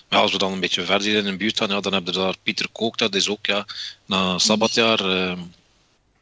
als 0.08 0.32
we 0.32 0.38
dan 0.38 0.52
een 0.52 0.60
beetje 0.60 0.84
verder 0.84 1.14
in 1.14 1.24
de 1.24 1.36
buurt 1.36 1.58
gaan, 1.58 1.68
ja, 1.68 1.80
dan 1.80 1.92
hebben 1.92 2.14
we 2.14 2.20
daar 2.20 2.34
Pieter 2.42 2.68
Kook, 2.72 2.98
dat 2.98 3.14
is 3.14 3.28
ook 3.28 3.46
ja, 3.46 3.64
na 4.06 4.38
Sabbatjaar. 4.38 5.00
Uh, 5.00 5.32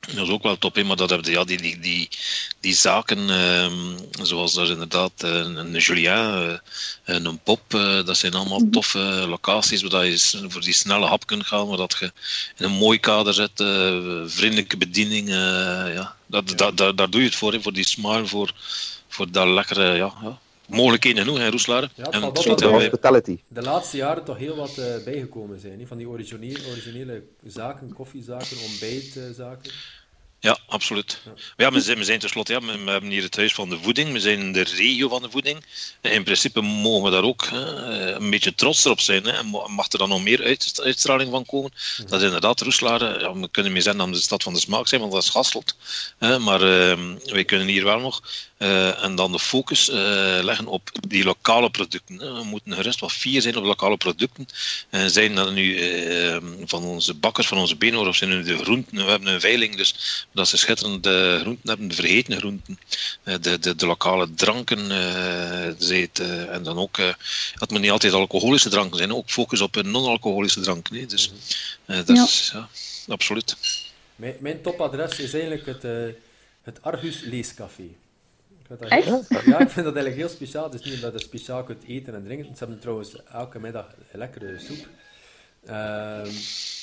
dat 0.07 0.27
is 0.27 0.33
ook 0.33 0.43
wel 0.43 0.59
top, 0.59 0.83
maar 0.83 0.97
dat 0.97 1.11
hebben 1.11 1.33
ja, 1.33 1.45
die, 1.45 1.61
die, 1.61 1.79
die, 1.79 2.09
die 2.61 2.75
zaken, 2.75 3.19
uh, 3.19 3.73
zoals 4.23 4.55
daar 4.55 4.69
inderdaad 4.69 5.13
uh, 5.25 5.31
een 5.31 5.73
Julien, 5.73 6.61
en 7.05 7.25
een 7.25 7.39
Pop, 7.39 7.63
dat 8.05 8.17
zijn 8.17 8.35
allemaal 8.35 8.59
mhm. 8.59 8.71
toffe 8.71 8.99
locaties 9.29 9.83
waar 9.83 10.07
je 10.07 10.47
voor 10.49 10.61
die 10.61 10.73
snelle 10.73 11.07
hap 11.07 11.27
kunt 11.27 11.47
gaan, 11.47 11.67
waar 11.67 11.77
dat 11.77 11.97
je 12.01 12.13
in 12.57 12.65
een 12.65 12.71
mooi 12.71 12.99
kader 12.99 13.35
zet, 13.35 13.53
vriendelijke 14.33 14.77
bediening, 14.77 15.29
ja, 15.29 16.17
dat, 16.27 16.51
ja. 16.51 16.57
Dat, 16.57 16.77
dat, 16.77 16.97
daar 16.97 17.11
doe 17.11 17.21
je 17.21 17.27
het 17.27 17.37
voor, 17.37 17.63
voor 17.63 17.73
die 17.73 17.87
smile, 17.87 18.27
voor, 18.27 18.53
voor 19.09 19.31
dat 19.31 19.47
lekkere, 19.47 19.85
ja, 19.85 20.13
ja 20.23 20.39
mogelijkheden 20.69 21.25
genoeg 21.25 21.39
in 21.39 21.51
Roeslaar. 21.51 21.91
Ja, 21.95 22.05
en 22.11 22.21
de 22.21 22.27
hospitality. 22.27 23.39
De 23.49 23.63
laatste 23.63 23.97
jaren 23.97 24.25
toch 24.25 24.39
heel 24.39 24.57
wat 24.57 24.77
uh, 24.79 24.87
bijgekomen 25.05 25.61
zijn. 25.61 25.87
Van 25.87 25.97
die 25.97 26.09
originele, 26.09 26.67
originele 26.71 27.23
zaken, 27.47 27.93
koffiezaken, 27.93 28.57
ontbijtzaken. 28.71 29.71
Ja, 30.43 30.59
absoluut. 30.67 31.21
Ja, 31.25 31.33
ja 31.57 31.73
we, 31.73 31.81
zijn, 31.81 31.99
we 31.99 32.05
zijn 32.05 32.19
tenslotte, 32.19 32.53
ja, 32.53 32.61
we, 32.61 32.85
we, 32.85 32.91
hebben 32.91 33.11
hier 33.11 33.23
het 33.23 33.37
huis 33.37 33.55
van 33.55 33.69
de 33.69 33.79
voeding, 33.83 34.13
we 34.13 34.21
zijn 34.21 34.39
in 34.39 34.53
de 34.53 34.63
regio 34.63 35.09
van 35.09 35.23
de 35.23 35.31
voeding. 35.31 35.65
In 36.01 36.25
principe 36.25 36.61
mogen 36.61 37.05
we 37.05 37.11
daar 37.11 37.23
ook 37.23 37.47
hè, 37.47 38.15
een 38.15 38.31
beetje 38.31 38.55
trots 38.55 38.87
op 38.87 39.01
zijn. 39.01 39.25
Hè, 39.25 39.31
en 39.31 39.47
mag 39.67 39.93
er 39.93 39.99
dan 39.99 40.09
nog 40.09 40.23
meer 40.23 40.59
uitstraling 40.83 41.31
van 41.31 41.47
komen. 41.47 41.73
Dat 42.07 42.21
is 42.21 42.27
inderdaad 42.27 42.61
Roeslaar, 42.61 43.21
ja, 43.21 43.35
we 43.35 43.49
kunnen 43.51 43.73
meer 43.73 43.83
zeggen 43.83 44.05
dat 44.05 44.15
de 44.15 44.21
stad 44.21 44.43
van 44.43 44.55
de 44.55 44.61
smaak 44.61 44.89
zijn, 44.89 45.01
want 45.01 45.13
dat 45.13 45.23
is 45.23 45.29
Hasselt. 45.29 45.77
Hè, 46.19 46.39
maar 46.39 46.63
uh, 46.63 47.15
wij 47.25 47.45
kunnen 47.45 47.67
hier 47.67 47.85
wel 47.85 48.01
nog 48.01 48.23
uh, 48.59 49.05
en 49.05 49.15
dan 49.15 49.33
de 49.33 49.39
focus 49.39 49.89
uh, 49.89 49.97
leggen 50.43 50.67
op 50.67 50.91
die 51.09 51.25
lokale 51.25 51.71
producten. 51.71 52.19
We 52.19 52.45
moeten 52.45 52.73
gerust 52.73 53.01
wat 53.01 53.13
vier 53.13 53.43
zijn 53.43 53.57
op 53.57 53.65
lokale 53.65 53.97
producten. 53.97 54.47
Uh, 54.91 55.05
zijn 55.07 55.35
dat 55.35 55.53
nu 55.53 55.79
van 56.65 56.85
onze 56.85 57.15
bakkers, 57.15 57.47
van 57.47 57.59
onze 57.59 57.77
beenhoor, 57.77 58.07
of 58.07 58.17
zijn 58.17 58.31
nu 58.31 58.43
de 58.43 58.59
groenten. 58.59 59.05
We 59.05 59.11
hebben 59.11 59.33
een 59.33 59.41
veiling, 59.41 59.77
dus 59.77 60.27
dat 60.33 60.49
ze 60.49 60.57
schitterende 60.57 61.39
groenten 61.41 61.69
hebben, 61.69 61.89
de 61.89 61.95
vergeten 61.95 62.37
groenten. 62.37 62.79
de, 63.23 63.59
de, 63.59 63.75
de 63.75 63.87
lokale 63.87 64.35
dranken. 64.35 64.79
Zet, 65.79 66.19
en 66.49 66.63
dan 66.63 66.79
ook, 66.79 66.97
dat 67.55 67.71
moet 67.71 67.81
niet 67.81 67.91
altijd 67.91 68.13
alcoholische 68.13 68.69
dranken 68.69 68.99
zijn, 68.99 69.15
ook 69.15 69.31
focus 69.31 69.61
op 69.61 69.83
non-alcoholische 69.83 70.61
dranken. 70.61 70.95
Nee. 70.95 71.07
Dus 71.07 71.33
dat 71.87 72.17
ja. 72.17 72.23
is 72.23 72.51
ja, 72.53 72.69
absoluut. 73.09 73.57
Mijn, 74.17 74.37
mijn 74.41 74.63
topadres 74.63 75.19
is 75.19 75.35
eigenlijk 75.35 75.67
het, 75.67 75.83
het 76.63 76.83
Argus 76.83 77.21
Leescafé. 77.21 77.89
Echt? 78.81 79.07
ja, 79.29 79.59
ik 79.59 79.71
vind 79.71 79.85
dat 79.85 79.95
eigenlijk 79.97 80.17
heel 80.17 80.29
speciaal. 80.29 80.65
Het 80.65 80.75
is 80.75 80.83
niet 80.85 80.95
omdat 80.95 81.13
je 81.13 81.27
speciaal 81.27 81.65
kunt 81.65 81.85
eten 81.87 82.15
en 82.15 82.25
drinken. 82.25 82.47
Ze 82.47 82.59
hebben 82.59 82.79
trouwens 82.79 83.13
elke 83.33 83.59
middag 83.59 83.87
lekkere 84.13 84.59
soep. 84.59 84.89
Ehm, 85.67 86.31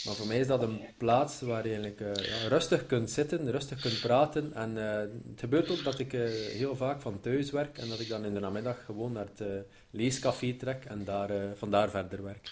maar 0.10 0.18
voor 0.18 0.28
mij 0.28 0.40
is 0.40 0.48
dat 0.48 0.62
een 0.62 0.80
plaats 0.98 1.42
waar 1.42 1.68
je 1.68 1.74
eigenlijk 1.74 2.00
uh, 2.00 2.26
ja, 2.26 2.48
rustig 2.48 2.86
kunt 2.86 3.12
zitten, 3.12 3.52
rustig 3.52 3.82
kunt 3.82 4.00
praten. 4.00 4.54
En 4.54 4.72
uh, 4.78 4.92
het 4.94 5.40
gebeurt 5.40 5.70
ook 5.70 5.84
dat 5.84 6.00
ik 6.00 6.14
uh, 6.14 6.22
heel 6.52 6.76
vaak 6.76 7.02
van 7.02 7.20
thuis 7.20 7.52
werk 7.52 7.78
en 7.78 7.90
dat 7.90 8.00
ik 8.00 8.10
dan 8.10 8.26
in 8.26 8.34
de 8.34 8.40
namiddag 8.40 8.86
gewoon 8.86 9.12
naar 9.12 9.28
het 9.36 9.66
leescafé 9.92 10.54
trek 10.54 10.86
en 10.86 11.04
daar, 11.04 11.30
vandaar 11.56 11.90
verder 11.90 12.24
werk. 12.24 12.52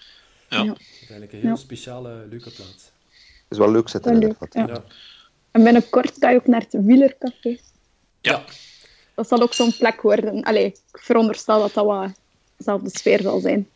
Ja. 0.50 0.64
Dat 0.64 0.80
is 0.80 1.00
eigenlijk 1.00 1.34
een 1.34 1.42
heel 1.42 1.58
speciale, 1.58 2.26
leuke 2.30 2.52
plaats. 2.52 2.92
Het 3.14 3.50
is 3.50 3.58
wel 3.58 3.72
leuk 3.72 3.90
zitten. 3.90 4.18
Leuk, 4.18 4.36
ja. 4.50 4.84
En 5.52 5.64
binnenkort 5.64 6.14
ga 6.20 6.30
je 6.30 6.38
ook 6.38 6.48
naar 6.48 6.66
het 6.70 6.86
wielercafé. 6.86 7.58
Ja 8.22 8.44
dat 9.18 9.28
zal 9.28 9.42
ook 9.42 9.54
zo'n 9.54 9.78
plek 9.78 10.02
worden. 10.02 10.44
Allee, 10.44 10.66
ik 10.66 11.00
veronderstel 11.00 11.60
dat 11.60 11.74
dat 11.74 11.86
wat 11.86 12.12
dezelfde 12.58 12.90
sfeer 12.90 13.22
zal 13.22 13.40
zijn. 13.40 13.70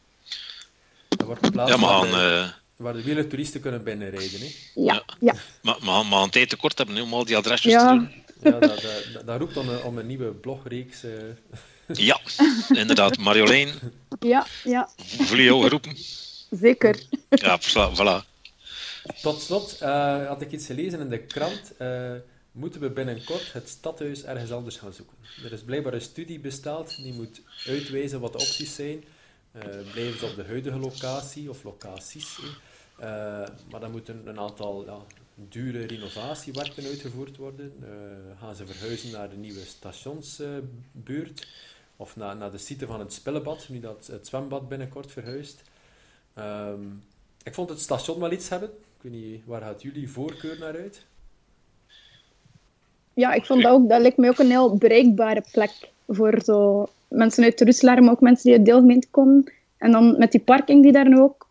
Dat 1.07 1.27
wordt 1.27 1.45
een 1.45 1.51
plaats 1.51 1.71
ja, 1.71 1.77
waar, 1.79 2.01
de, 2.01 2.07
uh... 2.07 2.60
waar 2.81 2.93
de 2.93 3.03
wielertoeristen 3.03 3.61
kunnen 3.61 3.83
binnenrijden. 3.83 4.39
Hè? 4.39 4.47
Ja, 4.75 5.03
ja. 5.19 5.35
Maar, 5.61 5.77
maar, 5.81 6.05
maar 6.05 6.23
een 6.23 6.29
tijd 6.29 6.49
tekort 6.49 6.77
hebben 6.77 7.01
om 7.01 7.13
al 7.13 7.25
die 7.25 7.37
adresjes 7.37 7.71
ja. 7.71 7.87
te 7.87 7.97
doen. 7.97 8.09
Ja, 8.41 8.59
dat, 8.59 8.81
dat, 9.13 9.25
dat 9.25 9.39
roept 9.39 9.57
om 9.57 9.69
een, 9.69 9.83
om 9.83 9.97
een 9.97 10.07
nieuwe 10.07 10.31
blogreeks. 10.31 11.03
Uh... 11.03 11.11
Ja, 11.93 12.19
inderdaad. 12.69 13.17
Marjolein. 13.17 13.69
Ja, 14.19 14.45
ja. 14.63 14.89
Voel 14.97 15.37
je 15.37 15.61
geroepen? 15.61 15.95
Zeker. 16.49 16.99
Ja, 17.29 17.59
voilà. 17.59 18.27
Tot 19.21 19.41
slot 19.41 19.77
uh, 19.81 20.27
had 20.27 20.41
ik 20.41 20.51
iets 20.51 20.65
gelezen 20.65 20.99
in 20.99 21.09
de 21.09 21.19
krant 21.19 21.73
moeten 22.51 22.81
we 22.81 22.89
binnenkort 22.89 23.53
het 23.53 23.69
stadhuis 23.69 24.23
ergens 24.23 24.51
anders 24.51 24.77
gaan 24.77 24.93
zoeken. 24.93 25.17
Er 25.43 25.53
is 25.53 25.61
blijkbaar 25.61 25.93
een 25.93 26.01
studie 26.01 26.39
bestaald 26.39 27.03
die 27.03 27.13
moet 27.13 27.41
uitwijzen 27.65 28.19
wat 28.19 28.31
de 28.31 28.39
opties 28.39 28.75
zijn. 28.75 29.03
Uh, 29.55 29.63
blijven 29.91 30.19
ze 30.19 30.25
op 30.25 30.35
de 30.35 30.43
huidige 30.43 30.77
locatie 30.77 31.49
of 31.49 31.63
locaties? 31.63 32.39
Uh, 33.01 33.07
maar 33.71 33.79
dan 33.79 33.91
moeten 33.91 34.21
een 34.27 34.39
aantal 34.39 35.05
dure 35.35 35.85
renovatiewerken 35.85 36.85
uitgevoerd 36.85 37.37
worden. 37.37 37.73
Uh, 37.81 37.87
gaan 38.39 38.55
ze 38.55 38.65
verhuizen 38.65 39.11
naar 39.11 39.29
de 39.29 39.35
nieuwe 39.35 39.59
stationsbuurt 39.59 41.47
of 41.95 42.15
naar, 42.15 42.37
naar 42.37 42.51
de 42.51 42.57
site 42.57 42.85
van 42.85 42.99
het 42.99 43.13
spellenbad, 43.13 43.69
nu 43.69 43.79
dat 43.79 44.07
het 44.11 44.27
zwembad 44.27 44.69
binnenkort 44.69 45.11
verhuist. 45.11 45.63
Ehm, 46.33 46.79
ik 47.43 47.53
vond 47.53 47.69
het 47.69 47.79
station 47.79 48.19
wel 48.19 48.31
iets 48.31 48.49
hebben. 48.49 48.69
Ik 48.69 49.01
weet 49.01 49.11
niet, 49.11 49.45
waar 49.45 49.61
gaat 49.61 49.81
jullie 49.81 50.09
voorkeur 50.09 50.59
naar 50.59 50.75
uit? 50.75 51.05
Ja, 53.13 53.33
ik 53.33 53.45
vond 53.45 53.61
dat 53.61 53.71
ook, 53.71 53.89
dat 53.89 54.01
lijkt 54.01 54.17
me 54.17 54.29
ook 54.29 54.39
een 54.39 54.49
heel 54.49 54.77
bereikbare 54.77 55.43
plek 55.51 55.89
voor 56.07 56.41
zo 56.43 56.87
mensen 57.07 57.43
uit 57.43 57.61
Roeselaar, 57.61 58.03
maar 58.03 58.11
ook 58.11 58.21
mensen 58.21 58.43
die 58.43 58.57
uit 58.57 58.65
deelgemeente 58.65 59.07
komen. 59.11 59.51
En 59.77 59.91
dan 59.91 60.17
met 60.17 60.31
die 60.31 60.41
parking 60.41 60.83
die 60.83 60.91
daar 60.91 61.09
nu 61.09 61.19
ook 61.19 61.47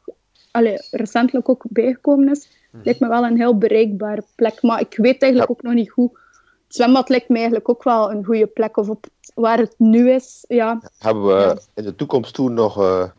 allee, 0.51 0.79
recentelijk 0.91 1.49
ook 1.49 1.65
bijgekomen 1.69 2.31
is, 2.31 2.49
lijkt 2.83 3.01
me 3.01 3.09
wel 3.09 3.25
een 3.25 3.37
heel 3.37 3.59
bereikbare 3.59 4.23
plek. 4.35 4.63
Maar 4.63 4.81
ik 4.81 4.97
weet 4.97 5.23
eigenlijk 5.23 5.51
ook 5.53 5.63
nog 5.63 5.75
niet 5.75 5.89
hoe. 5.89 6.19
Het 6.67 6.75
zwembad 6.79 7.09
lijkt 7.09 7.29
me 7.29 7.35
eigenlijk 7.37 7.69
ook 7.69 7.83
wel 7.85 8.11
een 8.11 8.25
goede 8.25 8.47
plek. 8.47 8.77
Of 8.77 8.89
op 8.89 9.07
waar 9.35 9.59
het 9.59 9.75
nu 9.79 10.11
is, 10.11 10.45
ja. 10.49 10.83
Hebben 10.99 11.27
we 11.27 11.33
Ja. 11.33 11.59
in 11.75 11.85
de 11.85 11.97
toekomst 11.97 12.35
toen 12.35 12.55
nog 12.55 12.79
eh, 12.83 13.11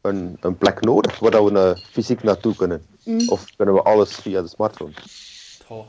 een, 0.00 0.36
een 0.40 0.56
plek 0.58 0.80
nodig 0.80 1.18
waar 1.18 1.30
dat 1.30 1.50
we 1.50 1.58
eh, 1.58 1.76
fysiek 1.90 2.22
naartoe 2.22 2.56
kunnen? 2.56 2.82
Mm. 3.04 3.28
Of 3.28 3.56
kunnen 3.56 3.74
we 3.74 3.82
alles 3.82 4.14
via 4.14 4.42
de 4.42 4.48
smartphone? 4.48 4.92
Goh. 5.66 5.86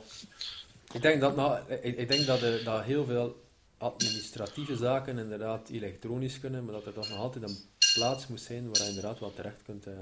Ik 0.94 1.02
denk 1.02 1.22
dat, 1.22 1.36
nou, 1.36 1.58
ik, 1.82 1.98
ik 1.98 2.08
denk 2.08 2.26
dat, 2.26 2.42
er, 2.42 2.64
dat 2.64 2.84
heel 2.84 3.06
veel 3.06 3.36
administratieve 3.78 4.76
zaken 4.76 5.18
inderdaad 5.18 5.70
elektronisch 5.70 6.40
kunnen, 6.40 6.64
maar 6.66 6.74
dat 6.74 6.86
er 6.86 6.94
toch 6.94 7.10
nog 7.10 7.18
altijd 7.20 7.44
een 7.50 7.58
plaats 7.94 8.28
moet 8.28 8.42
zijn 8.42 8.66
waar 8.72 8.82
je 8.84 8.88
inderdaad 8.90 9.20
wat 9.20 9.36
terecht 9.36 9.62
kunt. 9.66 9.86
eh. 9.86 9.94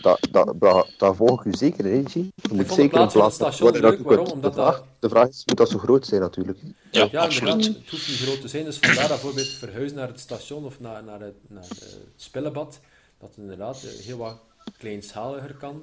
Dat, 0.00 0.28
dat, 0.30 0.52
dat, 0.56 0.88
daar 0.98 1.14
volg 1.14 1.44
ik 1.44 1.54
u 1.54 1.56
zeker 1.56 1.86
in, 1.86 2.08
Zie. 2.08 2.22
Je 2.22 2.32
moet 2.48 2.56
vond 2.56 2.68
de 2.68 2.74
zeker 2.74 3.00
een 3.00 3.08
plaats 3.08 3.36
van 3.36 3.70
leuk. 3.80 4.02
Waarom? 4.02 4.26
Omdat 4.26 4.54
de, 4.54 4.60
vraag, 4.60 4.74
dat- 4.76 4.84
de 4.98 5.08
vraag 5.08 5.28
is, 5.28 5.42
moet 5.46 5.56
dat 5.56 5.70
zo 5.70 5.78
groot 5.78 6.06
zijn 6.06 6.20
natuurlijk? 6.20 6.58
Ja, 6.90 7.08
Ja, 7.10 7.22
absoluut. 7.22 7.64
Het 7.66 7.90
hoeft 7.90 8.08
niet 8.08 8.18
groot 8.18 8.40
te 8.40 8.48
zijn. 8.48 8.64
Dus 8.64 8.76
vandaar 8.78 8.96
dat 9.00 9.08
bijvoorbeeld 9.08 9.48
verhuizen 9.48 9.96
naar 9.98 10.08
het 10.08 10.20
station 10.20 10.64
of 10.64 10.80
naar, 10.80 11.04
naar, 11.04 11.20
het, 11.20 11.34
naar 11.48 11.62
het 11.68 11.96
spellenbad, 12.16 12.80
dat 13.20 13.28
het 13.28 13.38
inderdaad 13.38 13.82
eh, 13.82 14.04
heel 14.06 14.16
wat 14.16 14.36
kleinschaliger 14.78 15.54
kan. 15.54 15.82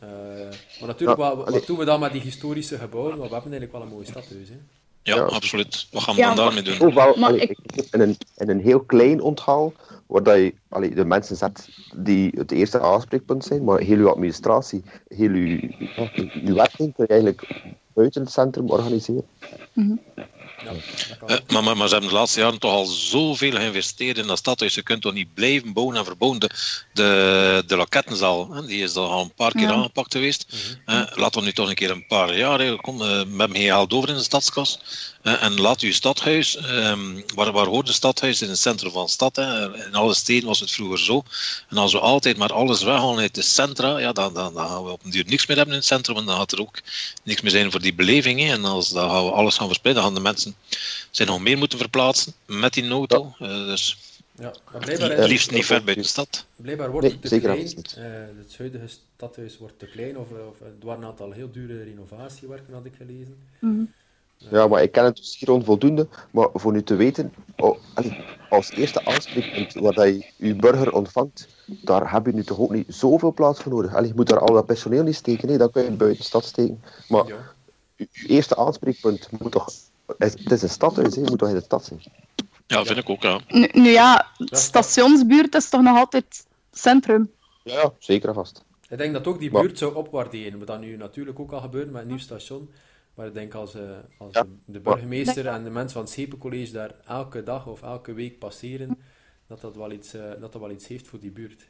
Eh, 0.00 0.08
maar 0.78 0.86
natuurlijk, 0.88 1.18
Ja, 1.18 1.36
wat, 1.36 1.66
doen 1.66 1.78
we 1.78 1.84
dan 1.84 2.00
met 2.00 2.12
die 2.12 2.20
historische 2.20 2.78
gebouwen? 2.78 3.16
Want 3.16 3.28
we 3.28 3.34
hebben 3.34 3.52
eigenlijk 3.52 3.72
wel 3.72 3.82
een 3.82 3.94
mooi 3.96 4.06
stadhuis. 4.06 4.48
Hè? 4.48 4.54
Ja, 5.02 5.14
Ja. 5.16 5.22
absoluut. 5.22 5.86
Wat 5.90 6.02
gaan 6.02 6.14
we 6.14 6.20
Ja, 6.20 6.34
dan 6.34 6.36
daarmee 6.44 6.78
doen? 6.78 6.94
Maar 6.94 7.14
allee, 7.14 7.40
ik- 7.40 7.58
ik... 7.74 7.86
in, 7.90 8.00
een, 8.00 8.16
in 8.36 8.48
een 8.48 8.60
heel 8.60 8.80
klein 8.80 9.20
onthaal, 9.20 9.72
waar 10.08 10.38
je 10.38 10.94
de 10.94 11.04
mensen 11.04 11.36
zet 11.36 11.68
die 11.96 12.32
het 12.36 12.50
eerste 12.50 12.80
aanspreekpunt 12.80 13.44
zijn, 13.44 13.64
maar 13.64 13.80
heel 13.80 13.98
uw 13.98 14.08
administratie, 14.08 14.82
heel 15.08 15.30
uw, 15.30 15.58
ja, 15.78 16.10
uw 16.44 16.54
werking 16.54 16.94
kun 16.94 17.04
je 17.06 17.06
eigenlijk 17.06 17.62
buiten 17.92 18.22
het 18.22 18.30
centrum 18.30 18.70
organiseren. 18.70 19.24
Dat 20.14 20.26
kan. 20.64 20.76
Eh, 21.28 21.36
maar, 21.48 21.62
maar, 21.62 21.76
maar 21.76 21.86
ze 21.86 21.92
hebben 21.92 22.10
de 22.12 22.16
laatste 22.16 22.40
jaren 22.40 22.58
toch 22.58 22.72
al 22.72 22.84
zoveel 22.86 23.50
geïnvesteerd 23.50 24.18
in 24.18 24.26
dat 24.26 24.38
stadhuis. 24.38 24.74
Je 24.74 24.82
kunt 24.82 25.02
toch 25.02 25.12
niet 25.12 25.34
blijven 25.34 25.72
bouwen 25.72 25.96
en 25.96 26.04
verbouwen. 26.04 26.40
De, 26.40 26.50
de, 26.92 27.62
de 27.66 27.76
Lokettenzaal, 27.76 28.52
hè, 28.52 28.66
die 28.66 28.82
is 28.82 28.94
al 28.94 29.20
een 29.22 29.34
paar 29.34 29.52
keer 29.52 29.62
Ja. 29.68 29.72
aangepakt 29.72 30.12
geweest. 30.12 30.46
Eh, 30.84 31.02
laten 31.14 31.40
we 31.40 31.46
nu 31.46 31.52
toch 31.52 31.68
een 31.68 31.74
keer 31.74 31.90
een 31.90 32.06
paar 32.06 32.36
jaar. 32.36 32.58
hè, 32.60 32.76
Kom, 32.76 33.02
eh, 33.02 33.08
we 33.08 33.14
hebben 33.38 33.56
geen 33.56 33.66
geld 33.66 33.92
over 33.92 34.08
in 34.08 34.14
de 34.16 34.22
stadskas. 34.22 34.78
En 35.22 35.60
laat 35.60 35.80
uw 35.80 35.92
stadhuis, 35.92 36.56
ehm, 36.56 37.20
waar, 37.34 37.52
waar 37.52 37.66
hoort 37.66 37.88
een 37.88 37.94
stadhuis? 37.94 38.42
In 38.42 38.48
het 38.48 38.58
centrum 38.58 38.92
van 38.92 39.04
de 39.04 39.10
stad. 39.10 39.36
Hè. 39.36 39.76
In 39.86 39.94
alle 39.94 40.14
steden 40.14 40.48
was 40.48 40.60
het 40.60 40.70
vroeger 40.70 40.98
zo. 40.98 41.22
En 41.68 41.76
als 41.76 41.92
we 41.92 41.98
altijd 41.98 42.36
maar 42.36 42.52
alles 42.52 42.82
weghalen 42.82 43.18
uit 43.18 43.34
de 43.34 43.42
centra, 43.42 43.98
ja, 43.98 44.12
dan, 44.12 44.34
dan, 44.34 44.54
dan 44.54 44.68
gaan 44.68 44.84
we 44.84 44.90
op 44.90 45.04
een 45.04 45.10
duur 45.10 45.24
niks 45.26 45.46
meer 45.46 45.56
hebben 45.56 45.74
in 45.74 45.80
het 45.80 45.88
centrum. 45.88 46.16
En 46.16 46.24
dan 46.24 46.36
gaat 46.36 46.52
er 46.52 46.60
ook 46.60 46.78
niks 47.24 47.40
meer 47.40 47.50
zijn 47.50 47.70
voor 47.70 47.80
die 47.80 47.94
beleving. 47.94 48.40
Hè. 48.40 48.52
En 48.52 48.64
als 48.64 48.88
dan 48.90 49.10
gaan 49.10 49.24
we 49.24 49.30
alles 49.30 49.56
gaan 49.56 49.66
verspreiden, 49.66 50.02
dan 50.02 50.12
gaan 50.12 50.22
de 50.22 50.28
mensen 50.28 50.37
zich 51.10 51.26
nog 51.26 51.40
meer 51.40 51.58
moeten 51.58 51.78
verplaatsen 51.78 52.32
met 52.46 52.72
die 52.72 52.88
auto. 52.90 53.34
Eh, 53.38 53.48
dus 53.48 53.96
Ja, 54.38 54.52
maar 54.72 54.80
blijkbaar, 54.80 55.10
het 55.10 55.18
is, 55.18 55.26
liefst 55.26 55.50
niet 55.50 55.64
ver 55.64 55.82
buiten 55.84 56.02
de 56.02 56.08
stad. 56.08 56.44
blijkbaar 56.56 56.90
wordt 56.90 57.06
Nee, 57.06 57.12
het 57.16 57.22
te 57.22 57.28
zeker 57.28 57.48
klein. 57.50 57.64
niet. 57.64 57.94
Eh, 57.98 58.04
het 58.38 58.54
huidige 58.58 58.86
stadhuis 59.16 59.58
wordt 59.58 59.78
te 59.78 59.86
klein, 59.86 60.18
of, 60.18 60.26
eh, 60.30 60.46
of 60.48 60.60
er 60.60 60.86
waren 60.86 61.02
een 61.02 61.08
aantal 61.08 61.30
heel 61.32 61.50
dure 61.52 61.82
renovatiewerken, 61.82 62.74
had 62.74 62.84
ik 62.84 62.92
gelezen. 62.96 63.36
Ja, 64.50 64.66
maar 64.68 64.82
ik 64.82 64.92
ken 64.92 65.04
het 65.04 65.16
dus 65.16 65.36
hier 65.38 65.50
onvoldoende. 65.50 66.08
Maar 66.30 66.48
voor 66.54 66.72
nu 66.72 66.82
te 66.82 66.94
weten, 66.96 67.32
oh, 67.56 67.78
als 68.50 68.70
eerste 68.70 69.04
aanspreekpunt 69.04 69.72
waar 69.72 70.08
je 70.08 70.26
je 70.36 70.54
burger 70.54 70.92
ontvangt, 70.92 71.48
daar 71.66 72.12
heb 72.12 72.26
je 72.26 72.32
nu 72.32 72.44
toch 72.44 72.58
ook 72.58 72.72
niet 72.72 72.94
zoveel 72.94 73.32
plaats 73.32 73.60
voor 73.62 73.72
nodig. 73.72 73.94
Allee, 73.94 74.08
je 74.08 74.14
moet 74.14 74.28
daar 74.28 74.38
al 74.38 74.54
dat 74.54 74.66
personeel 74.66 75.02
niet 75.02 75.14
steken, 75.14 75.48
nee, 75.48 75.58
dat 75.58 75.72
kun 75.72 75.82
je 75.82 75.90
buiten 75.90 76.18
de 76.20 76.24
stad 76.26 76.44
steken. 76.44 76.82
Maar 77.08 77.26
Ja. 77.26 77.54
je, 77.96 78.08
je 78.12 78.28
eerste 78.28 78.56
aanspreekpunt 78.56 79.28
moet 79.38 79.52
toch... 79.52 79.70
Het 80.18 80.50
is 80.50 80.62
een 80.62 80.68
stadhuis, 80.68 81.14
hè, 81.14 81.20
je 81.22 81.28
moet 81.28 81.38
toch 81.38 81.48
in 81.48 81.54
de 81.54 81.60
stad 81.60 81.84
zijn. 81.84 82.02
Ja, 82.66 82.84
vind 82.84 82.98
ik 82.98 83.10
ook, 83.10 83.22
ja. 83.22 83.40
Nu, 83.48 83.68
nu 83.72 83.88
ja, 83.90 84.26
stationsbuurt 84.38 85.54
is 85.54 85.68
toch 85.68 85.82
nog 85.82 85.96
altijd 85.96 86.46
centrum. 86.72 87.30
Ja, 87.64 87.74
ja, 87.74 87.92
zeker 87.98 88.28
en 88.28 88.34
vast. 88.34 88.64
Ik 88.88 88.98
denk 88.98 89.12
dat 89.12 89.26
ook 89.26 89.38
die 89.38 89.50
buurt 89.50 89.78
zou 89.78 89.94
opwaarderen. 89.94 90.58
Wat 90.58 90.66
dat 90.66 90.80
nu 90.80 90.96
natuurlijk 90.96 91.38
ook 91.38 91.52
al 91.52 91.60
gebeurt 91.60 91.90
met 91.90 92.02
een 92.02 92.08
nieuw 92.08 92.18
station. 92.18 92.70
Maar 93.14 93.26
ik 93.26 93.34
denk 93.34 93.54
als, 93.54 93.74
eh, 93.74 93.82
als 94.18 94.34
Ja, 94.34 94.46
de, 94.64 94.80
burgemeester 94.80 95.46
en 95.46 95.64
de 95.64 95.70
mensen 95.70 95.92
van 95.92 96.02
het 96.02 96.10
Schepencollege 96.10 96.72
daar 96.72 96.94
elke 97.06 97.42
dag 97.42 97.66
of 97.66 97.82
elke 97.82 98.12
week 98.12 98.38
passeren, 98.38 98.98
dat 99.46 99.60
dat 99.60 99.76
wel 99.76 99.90
iets, 99.92 100.14
eh, 100.14 100.22
dat 100.40 100.52
dat 100.52 100.60
wel 100.60 100.70
iets 100.70 100.86
heeft 100.86 101.06
voor 101.08 101.20
die 101.20 101.30
buurt. 101.30 101.66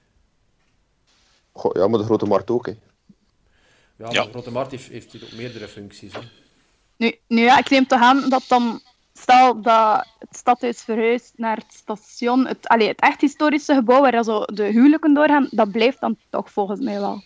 Goh, 1.53 1.73
ja, 1.75 1.89
maar 1.89 1.99
de 1.99 2.05
grote 2.05 2.27
markt 2.27 2.51
ook, 2.51 2.67
hè. 2.67 2.73
Ja, 2.73 4.05
maar 4.05 4.13
Ja. 4.13 4.25
de 4.25 4.31
Grote 4.31 4.51
Markt 4.51 4.71
heeft, 4.71 4.89
heeft 4.89 5.13
hier 5.13 5.25
ook 5.25 5.33
meerdere 5.33 5.69
functies. 5.69 6.13
Hè. 6.13 6.21
Nu, 6.99 7.15
nu 7.27 7.43
ja, 7.43 7.59
ik 7.59 7.71
neem 7.71 7.87
toch 7.87 8.01
aan 8.01 8.29
dat 8.29 8.45
dan, 8.49 8.81
stel 9.13 9.63
dat 9.63 10.07
het 10.19 10.37
stadhuis 10.37 10.83
verhuist 10.83 11.33
naar 11.37 11.57
het 11.57 11.73
station, 11.75 12.47
het, 12.47 12.69
allee, 12.69 12.89
het 12.89 13.01
echt 13.01 13.21
historische 13.21 13.75
gebouw 13.75 14.01
waar 14.01 14.25
zo 14.25 14.43
de 14.43 14.65
huwelijken 14.65 15.15
doorgaan, 15.15 15.49
dat 15.51 15.71
blijft 15.71 16.01
dan 16.01 16.17
toch 16.31 16.51
volgens 16.51 16.81
mij 16.81 17.01
wel. 17.01 17.23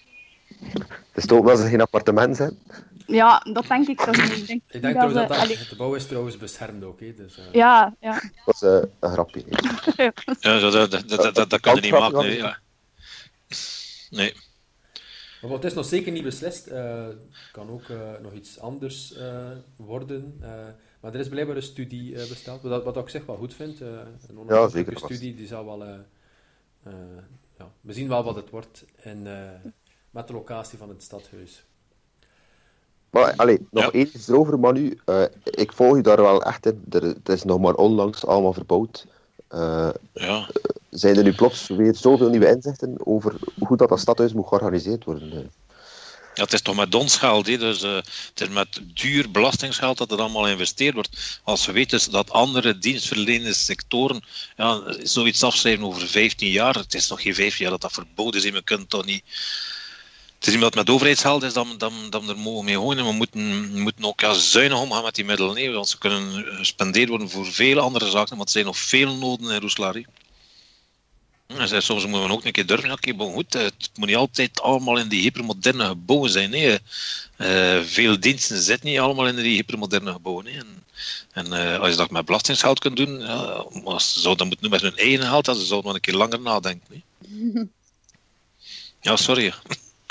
Het 1.13 1.23
is 1.23 1.27
toch 1.27 1.39
ook 1.39 1.47
dat 1.47 1.59
ze 1.59 1.67
geen 1.67 1.81
appartement 1.81 2.37
zijn. 2.37 2.59
Ja, 3.07 3.47
dat 3.53 3.67
denk 3.67 3.89
ik 3.89 4.01
toch 4.01 4.17
niet. 4.17 4.37
Ik 4.37 4.47
denk, 4.47 4.63
Ik 4.69 4.83
denk 4.83 4.95
dat 4.95 5.13
trouwens 5.27 5.49
dat, 5.49 5.69
het 5.69 5.77
bouw 5.77 5.95
is 5.95 6.07
trouwens 6.07 6.37
beschermd 6.37 6.85
ook. 6.85 7.01
Hè, 7.01 7.15
dus, 7.15 7.39
eh, 7.39 7.45
ja, 7.53 7.95
ja. 8.01 8.23
Dat 8.45 8.55
is 8.55 8.63
eh, 8.63 8.83
een 9.01 9.11
grapje. 9.11 9.45
ja 10.41 10.59
dat, 10.59 10.73
dat, 10.73 10.91
dat, 10.91 11.09
dat, 11.09 11.35
dat, 11.35 11.51
dat 11.51 11.61
kan 11.61 11.75
je 11.75 11.81
niet 11.81 11.91
maken. 11.91 12.19
Nee, 12.19 12.37
ja. 12.37 12.59
nee. 14.11 14.35
Maar 15.42 15.50
wat, 15.50 15.62
het 15.62 15.70
is 15.72 15.76
nog 15.78 15.87
zeker 15.87 16.12
niet 16.12 16.22
beslist. 16.24 16.66
Eh, 16.66 17.07
Het 17.07 17.50
kan 17.52 17.70
ook 17.70 17.88
eh, 17.90 18.18
nog 18.22 18.33
iets 18.33 18.61
anders 18.61 19.14
eh, 19.14 19.50
worden. 19.76 20.38
Eh, 20.40 20.50
maar 21.00 21.14
er 21.14 21.20
is 21.20 21.28
blijkbaar 21.28 21.57
een 21.57 21.62
studie 21.62 22.16
eh, 22.20 22.28
besteld, 22.28 22.62
wat, 22.62 22.85
wat 22.85 22.96
ik 22.96 23.09
zeg 23.09 23.26
wel 23.26 23.37
goed 23.37 23.55
vind. 23.55 23.81
eh, 23.81 23.88
een 24.28 24.38
onafhankelijke 24.38 24.92
zeker 24.92 24.98
vast. 24.98 25.05
studie 25.14 25.35
die 25.35 25.46
zal 25.46 25.64
wel... 25.64 25.85
eh, 25.85 25.98
eh, 26.83 26.92
ja, 27.59 27.72
we 27.81 27.92
zien 27.92 28.09
wel 28.09 28.24
wat 28.24 28.37
het 28.37 28.50
wordt 28.50 28.85
in, 29.02 29.26
eh, 29.26 29.50
met 30.11 30.26
de 30.26 30.33
locatie 30.33 30.78
van 30.78 30.88
het 30.88 31.02
stadhuis. 31.02 31.64
Maar 33.11 33.35
allee, 33.37 33.66
nog 33.70 33.92
Ja. 33.92 33.92
iets 33.92 34.28
erover, 34.28 34.59
Manu. 34.59 34.98
Eh, 35.05 35.24
ik 35.44 35.72
volg 35.72 35.96
je 35.96 36.02
daar 36.02 36.22
wel 36.22 36.42
echt 36.42 36.66
in. 36.66 36.85
Er, 36.90 37.02
het 37.02 37.28
is 37.28 37.44
nog 37.44 37.61
maar 37.61 37.74
onlangs 37.74 38.26
allemaal 38.26 38.52
verbouwd. 38.52 39.07
Eh, 39.53 39.88
Ja. 40.15 40.49
zijn 40.91 41.17
er 41.17 41.23
nu 41.23 41.33
plots 41.33 41.67
weer 41.67 41.95
zoveel 41.95 42.29
nieuwe 42.29 42.49
inzichten 42.49 43.07
over 43.07 43.35
hoe 43.59 43.77
dat, 43.77 43.88
dat 43.88 44.01
stadhuis 44.01 44.33
moet 44.33 44.47
georganiseerd 44.49 45.05
worden? 45.05 45.33
eh? 45.33 45.38
Ja, 46.35 46.43
het 46.43 46.53
is 46.53 46.62
toch 46.62 46.77
met 46.77 46.95
ons 46.95 47.17
geld, 47.17 47.45
dus 47.45 47.83
eh, 47.83 47.95
het 47.95 48.41
is 48.41 48.49
met 48.49 48.81
duur 48.95 49.31
belastingsgeld 49.31 49.99
dat 49.99 50.11
het 50.11 50.21
allemaal 50.21 50.43
geïnvesteerd 50.43 50.95
wordt. 50.95 51.41
Als 51.45 51.67
we 51.67 51.73
weten 51.73 52.11
dat 52.11 52.31
andere 52.31 52.79
dienstverlenende 52.79 53.55
sectoren 53.55 54.23
ja, 54.57 54.83
zoiets 55.03 55.43
afschrijven 55.43 55.85
over 55.85 56.09
15 56.09 56.51
jaar, 56.51 56.75
het 56.75 56.95
is 56.95 57.09
nog 57.09 57.23
geen 57.23 57.35
15 57.35 57.62
jaar 57.62 57.71
dat 57.71 57.81
dat 57.81 57.93
verboden 57.93 58.45
is, 58.45 58.51
we 58.51 58.62
kunnen 58.62 58.87
toch 58.87 59.05
niet... 59.05 59.25
Het 60.42 60.55
is 60.55 60.61
het 60.61 60.74
met 60.74 60.90
overheidsgeld 60.90 61.42
is, 61.42 61.52
dan, 61.52 61.74
dan, 61.78 61.92
dan 62.11 62.28
er 62.28 62.38
mogen 62.38 62.64
mee 62.64 62.74
gooien. 62.74 63.05
We 63.05 63.12
moeten, 63.12 63.72
we 63.72 63.81
moeten 63.81 64.05
ook 64.05 64.20
ja, 64.20 64.33
zuinig 64.35 64.78
omgaan 64.78 65.02
met 65.02 65.14
die 65.14 65.24
middelen, 65.24 65.57
hè, 65.57 65.70
want 65.70 65.88
ze 65.88 65.98
kunnen 65.98 66.44
gespendeerd 66.44 67.09
worden 67.09 67.31
voor 67.31 67.46
veel 67.46 67.78
andere 67.78 68.11
zaken, 68.11 68.37
want 68.37 68.48
er 68.48 68.52
zijn 68.52 68.64
nog 68.64 68.78
veel 68.78 69.14
noden 69.16 69.50
in 69.50 69.61
Roeslaar. 69.61 70.02
En 71.46 71.68
zij- 71.68 71.81
soms 71.81 72.07
moeten 72.07 72.28
we 72.28 72.33
ook 72.35 72.44
een 72.44 72.52
keer 72.52 72.66
durven. 72.66 73.16
bon, 73.16 73.33
goed, 73.33 73.55
eh, 73.55 73.62
het 73.62 73.90
moet 73.94 74.09
niet 74.09 74.16
altijd 74.16 74.61
allemaal 74.61 74.98
in 74.98 75.09
die 75.09 75.20
hypermoderne 75.20 75.87
gebouwen 75.87 76.31
zijn. 76.31 76.50
Nee. 76.50 76.78
Eh, 77.37 77.81
veel 77.83 78.20
diensten 78.20 78.62
zitten 78.62 78.88
niet 78.88 78.98
allemaal 78.98 79.26
in 79.26 79.37
die 79.37 79.55
hypermoderne 79.55 80.12
gebouwen. 80.12 80.46
En, 80.46 80.85
en 81.33 81.52
eh, 81.52 81.78
als 81.81 81.90
je 81.90 81.96
dat 81.96 82.11
met 82.11 82.24
belastingsgeld 82.24 82.78
kunt 82.78 82.96
doen, 82.96 83.20
ja, 83.20 83.64
maar 83.85 84.00
ze 84.00 84.20
zouden 84.20 84.37
dat 84.37 84.46
moeten 84.46 84.61
doen 84.61 84.70
met 84.70 84.81
hun 84.81 84.96
eigen 84.96 85.26
geld, 85.26 85.44
dan 85.44 85.55
zouden 85.55 85.85
wel 85.85 85.94
een 85.94 86.00
keer 86.00 86.14
langer 86.14 86.40
nadenken. 86.40 87.02
Ja, 89.00 89.16
sorry. 89.16 89.52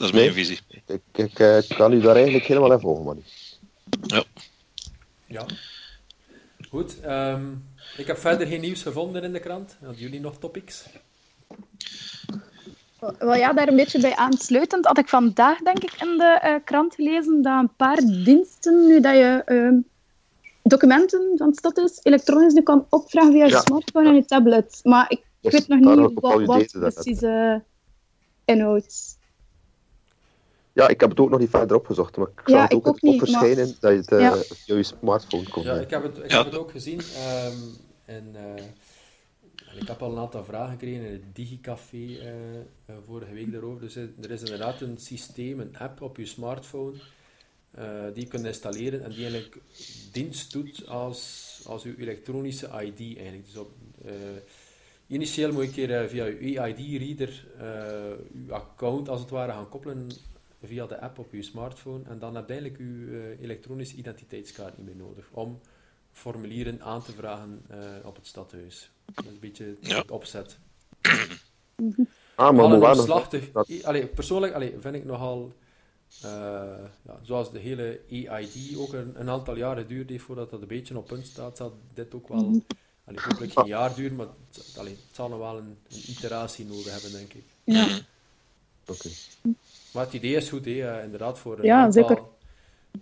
Dat 0.01 0.09
is 0.09 0.15
mijn 0.15 0.33
Nee. 0.33 0.45
visie. 0.45 0.59
Ik, 0.85 1.01
ik 1.15 1.39
eh, 1.39 1.77
kan 1.77 1.93
u 1.93 2.01
daar 2.01 2.15
eigenlijk 2.15 2.45
helemaal 2.45 2.71
in 2.71 2.79
volgen, 2.79 3.03
Manu. 3.05 3.21
Ja. 4.01 4.23
Ja. 5.27 5.45
Goed. 6.69 6.99
ehm, 7.01 7.43
ik 7.97 8.07
heb 8.07 8.17
verder 8.17 8.47
geen 8.47 8.61
nieuws 8.61 8.81
gevonden 8.81 9.23
in 9.23 9.33
de 9.33 9.39
krant. 9.39 9.77
Hadden 9.79 10.01
jullie 10.01 10.19
nog 10.19 10.37
topics? 10.37 10.85
Wel 13.19 13.35
ja, 13.35 13.53
daar 13.53 13.67
een 13.67 13.75
beetje 13.75 13.99
bij 13.99 14.15
aansluitend 14.15 14.85
had 14.85 14.97
ik 14.97 15.07
vandaag, 15.07 15.59
denk 15.59 15.83
ik, 15.83 15.93
in 16.01 16.17
de 16.17 16.37
eh, 16.41 16.55
krant 16.65 16.95
gelezen 16.95 17.41
dat 17.41 17.59
een 17.59 17.75
paar 17.75 17.97
diensten, 18.23 18.87
nu 18.87 18.99
dat 19.01 19.15
je 19.15 19.41
ehm, 19.45 19.75
documenten 20.63 21.31
van 21.37 21.53
stadhuis 21.53 21.99
elektronisch 22.03 22.53
nu 22.53 22.61
kan 22.61 22.85
opvragen 22.89 23.31
via 23.31 23.45
je 23.45 23.51
Ja. 23.51 23.59
smartphone 23.59 24.09
en 24.09 24.15
je 24.15 24.25
tablet. 24.25 24.79
Maar 24.83 25.05
ik 25.11 25.21
Dus 25.41 25.51
weet 25.51 25.67
nog 25.67 25.79
niet 25.79 26.11
ik 26.11 26.19
wat, 26.19 26.71
wat 26.71 26.93
precies 26.93 27.21
eh 27.21 27.55
inhoudt. 28.45 29.19
Ja, 30.73 30.87
ik 30.87 30.99
heb 30.99 31.09
het 31.09 31.19
ook 31.19 31.29
nog 31.29 31.39
niet 31.39 31.49
verder 31.49 31.77
opgezocht, 31.77 32.17
maar 32.17 32.27
ik 32.27 32.41
zag 32.45 32.55
Ja, 32.57 32.63
het 32.63 32.73
ook 32.73 32.87
ook 32.87 33.01
niet, 33.01 33.17
maar- 33.19 33.27
verschijnen 33.27 33.75
dat 33.79 33.91
je 33.91 33.97
het 33.97 34.11
eh, 34.11 34.19
Ja. 34.65 34.75
je 34.75 34.83
smartphone 34.83 35.49
kon. 35.49 35.63
Ja, 35.63 35.73
ik 35.79 35.89
heb 35.89 36.03
het, 36.03 36.17
ik 36.17 36.31
Ja. 36.31 36.37
heb 36.37 36.45
het 36.45 36.55
ook 36.55 36.71
gezien. 36.71 36.99
ehm, 37.15 37.57
en, 38.05 38.35
eh, 38.35 38.63
en 39.71 39.77
ik 39.81 39.87
heb 39.87 40.01
al 40.01 40.11
een 40.11 40.17
aantal 40.17 40.43
vragen 40.43 40.71
gekregen 40.71 41.05
in 41.05 41.11
het 41.11 41.35
Digicafé 41.35 42.17
eh, 42.17 42.95
vorige 43.05 43.33
week 43.33 43.51
daarover. 43.51 43.81
Dus 43.81 43.95
er 43.95 44.31
is 44.31 44.41
inderdaad 44.41 44.81
een 44.81 44.97
systeem, 44.97 45.59
een 45.59 45.77
app 45.77 46.01
op 46.01 46.17
je 46.17 46.25
smartphone 46.25 46.97
eh, 47.71 47.85
die 48.13 48.23
je 48.23 48.29
kunt 48.29 48.45
installeren 48.45 49.03
en 49.03 49.09
die 49.09 49.19
eigenlijk 49.21 49.57
dienst 50.11 50.51
doet 50.51 50.87
als, 50.87 51.49
als 51.65 51.83
uw 51.83 51.93
elektronische 51.97 52.65
ID 52.67 53.17
eigenlijk. 53.17 53.45
Dus 53.45 53.57
op, 53.57 53.71
eh, 54.05 54.11
initieel 55.07 55.51
moet 55.51 55.61
je 55.61 55.67
een 55.67 55.73
keer 55.87 56.01
eh, 56.01 56.07
via 56.09 56.25
je 56.25 56.59
EID-reader 56.59 57.45
uw 58.33 58.53
account 58.53 59.09
als 59.09 59.19
het 59.19 59.29
ware 59.29 59.51
gaan 59.51 59.69
koppelen 59.69 60.09
via 60.63 60.85
de 60.87 60.99
app 60.99 61.19
op 61.19 61.31
je 61.33 61.41
smartphone 61.41 62.03
en 62.09 62.19
dan 62.19 62.35
heb 62.35 62.47
je 62.47 62.53
eigenlijk 62.53 62.81
je 62.83 63.35
eh, 63.37 63.43
elektronische 63.43 63.95
identiteitskaart 63.95 64.77
niet 64.77 64.85
meer 64.85 64.95
nodig 64.95 65.25
om 65.31 65.59
formulieren 66.11 66.81
aan 66.81 67.03
te 67.03 67.11
vragen 67.11 67.61
eh, 67.69 67.77
op 68.03 68.15
het 68.15 68.27
stadhuis. 68.27 68.91
Dat 69.13 69.25
is 69.25 69.31
een 69.31 69.39
beetje 69.39 69.75
Ja. 69.81 69.97
het 69.97 70.11
opzet. 70.11 70.57
Ah, 72.35 72.55
maar 72.55 72.89
omslachtig. 72.97 73.51
dat- 73.51 73.69
i- 73.69 73.83
allee, 73.83 74.07
persoonlijk 74.07 74.53
allee, 74.53 74.75
vind 74.79 74.95
ik 74.95 75.05
nogal, 75.05 75.53
eh, 76.21 76.29
ja, 77.01 77.19
zoals 77.21 77.51
de 77.51 77.59
hele 77.59 77.99
EID 78.09 78.75
ook 78.77 78.93
een, 78.93 79.19
een 79.19 79.29
aantal 79.29 79.55
jaren 79.55 79.81
geduurd 79.83 80.09
heeft 80.09 80.23
voordat 80.23 80.49
dat 80.49 80.61
een 80.61 80.67
beetje 80.67 80.97
op 80.97 81.07
punt 81.07 81.25
staat, 81.27 81.57
zal 81.57 81.77
dit 81.93 82.13
ook 82.13 82.27
wel, 82.27 82.61
allee, 83.05 83.19
hopelijk 83.23 83.53
geen 83.53 83.65
jaar 83.65 83.95
duren, 83.95 84.15
maar 84.15 84.27
het, 84.53 84.75
allee, 84.77 84.91
het 85.07 85.15
zal 85.15 85.29
nog 85.29 85.39
wel 85.39 85.57
een, 85.57 85.77
een 85.89 86.03
iteratie 86.09 86.65
nodig 86.65 86.91
hebben, 86.91 87.11
denk 87.11 87.33
ik. 87.33 87.43
Ja. 87.63 87.85
Mhm. 87.85 87.99
Oké. 88.85 89.09
Maar 89.91 90.05
het 90.05 90.13
idee 90.13 90.35
is 90.35 90.49
goed, 90.49 90.65
hè, 90.65 91.03
inderdaad, 91.03 91.39
voor 91.39 91.59
een 91.59 91.65
Ja, 91.65 91.83
aantal 91.83 92.07
zeker. 92.07 92.23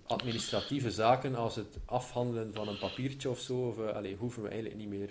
administratieve 0.07 0.91
zaken, 0.91 1.35
als 1.35 1.55
het 1.55 1.77
afhandelen 1.85 2.53
van 2.53 2.67
een 2.67 2.77
papiertje 2.77 3.29
of 3.29 3.39
zo, 3.39 3.53
of, 3.67 3.77
eh, 3.79 3.95
allee, 3.95 4.15
hoeven 4.19 4.41
we 4.43 4.47
eigenlijk 4.49 4.79
niet 4.79 4.89
meer 4.89 5.09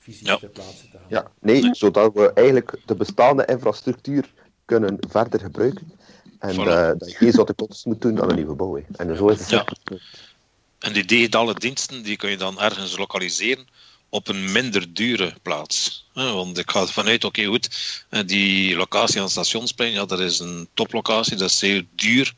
fysisch 0.00 0.28
Ja. 0.28 0.36
ter 0.36 0.48
plaatse 0.48 0.88
te 0.88 0.96
gaan. 0.96 1.06
Ja, 1.08 1.30
nee, 1.40 1.74
zodat 1.74 2.12
we 2.14 2.32
eigenlijk 2.32 2.78
de 2.84 2.94
bestaande 2.94 3.44
infrastructuur 3.46 4.32
kunnen 4.64 4.96
verder 5.08 5.40
gebruiken. 5.40 5.92
En 6.38 6.54
Voilà. 6.54 6.58
eh, 6.58 6.90
dat 6.98 7.10
je 7.10 7.16
geen 7.16 7.32
zotte 7.32 7.52
kosten 7.54 7.90
moet 7.90 8.02
doen 8.02 8.22
aan 8.22 8.28
een 8.30 8.36
nieuwe 8.36 8.54
bouw. 8.54 8.74
hè. 8.76 8.82
En 8.96 9.16
zo 9.16 9.28
is 9.28 9.38
het. 9.38 9.48
Ja. 9.48 9.64
En 10.78 10.92
die 10.92 11.04
digitale 11.04 11.54
diensten 11.54 12.02
die 12.02 12.16
kun 12.16 12.30
je 12.30 12.36
dan 12.36 12.60
ergens 12.60 12.96
lokaliseren 12.98 13.66
op 14.08 14.28
een 14.28 14.52
minder 14.52 14.94
dure 14.94 15.34
plaats. 15.42 16.06
Hè, 16.14 16.32
Want 16.32 16.58
ik 16.58 16.70
ga 16.70 16.80
ervan 16.80 17.06
uit, 17.06 17.24
oké 17.24 17.44
goed, 17.44 17.68
eh, 18.08 18.20
die 18.26 18.76
locatie 18.76 19.16
aan 19.16 19.22
het 19.22 19.32
stationsplein, 19.32 19.92
ja, 19.92 20.04
dat 20.04 20.20
is 20.20 20.38
een 20.38 20.68
toplocatie, 20.74 21.36
dat 21.36 21.50
is 21.50 21.60
heel 21.60 21.82
duur. 21.94 22.34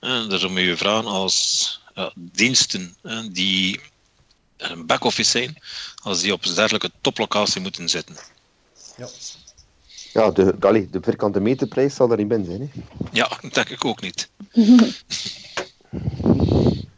Hè, 0.00 0.26
Daar 0.26 0.38
zou 0.38 0.60
je 0.60 0.66
je 0.66 0.76
vragen 0.76 1.10
als 1.10 1.80
ja, 1.94 2.12
diensten 2.14 2.96
hè, 3.02 3.30
die 3.30 3.80
een 4.56 4.86
back-office 4.86 5.30
zijn, 5.30 5.56
als 6.02 6.20
die 6.20 6.32
op 6.32 6.44
een 6.44 6.54
dergelijke 6.54 6.90
toplocatie 7.00 7.60
moeten 7.60 7.88
zitten. 7.88 8.16
Ja. 8.96 9.08
Ja, 10.12 10.30
de, 10.30 10.54
allee, 10.60 10.90
de 10.90 11.00
vierkante 11.02 11.40
meterprijs 11.40 11.94
zal 11.94 12.10
er 12.10 12.16
niet 12.16 12.32
in 12.32 12.44
zijn. 12.44 12.60
Hè. 12.60 12.68
Ja, 13.12 13.28
dat 13.40 13.54
denk 13.54 13.68
ik 13.68 13.84
ook 13.84 14.00
niet. 14.00 14.28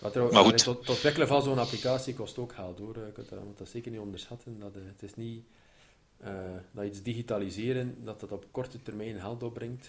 Maar, 0.00 0.10
trouw- 0.10 0.24
Maar 0.32 0.42
goed. 0.42 0.44
allee, 0.52 0.62
tot, 0.62 0.76
tot 0.78 0.88
ontwikkelen 0.88 1.28
van 1.28 1.42
zo'n 1.42 1.58
applicatie 1.58 2.14
kost 2.14 2.38
ook 2.38 2.52
geld 2.52 2.78
hoor. 2.78 2.96
Je 3.06 3.12
kunt 3.12 3.28
dat, 3.28 3.44
moet 3.44 3.58
dat 3.58 3.68
zeker 3.68 3.90
niet 3.90 4.00
onderschatten. 4.00 4.56
Dat, 4.60 4.74
eh, 4.74 4.80
het 4.92 5.02
is 5.02 5.14
niet 5.14 5.44
eh, 6.20 6.30
dat 6.72 6.84
iets 6.84 7.02
digitaliseren, 7.02 7.96
dat 8.04 8.20
dat 8.20 8.32
op 8.32 8.44
korte 8.50 8.82
termijn 8.82 9.20
geld 9.20 9.42
opbrengt. 9.42 9.88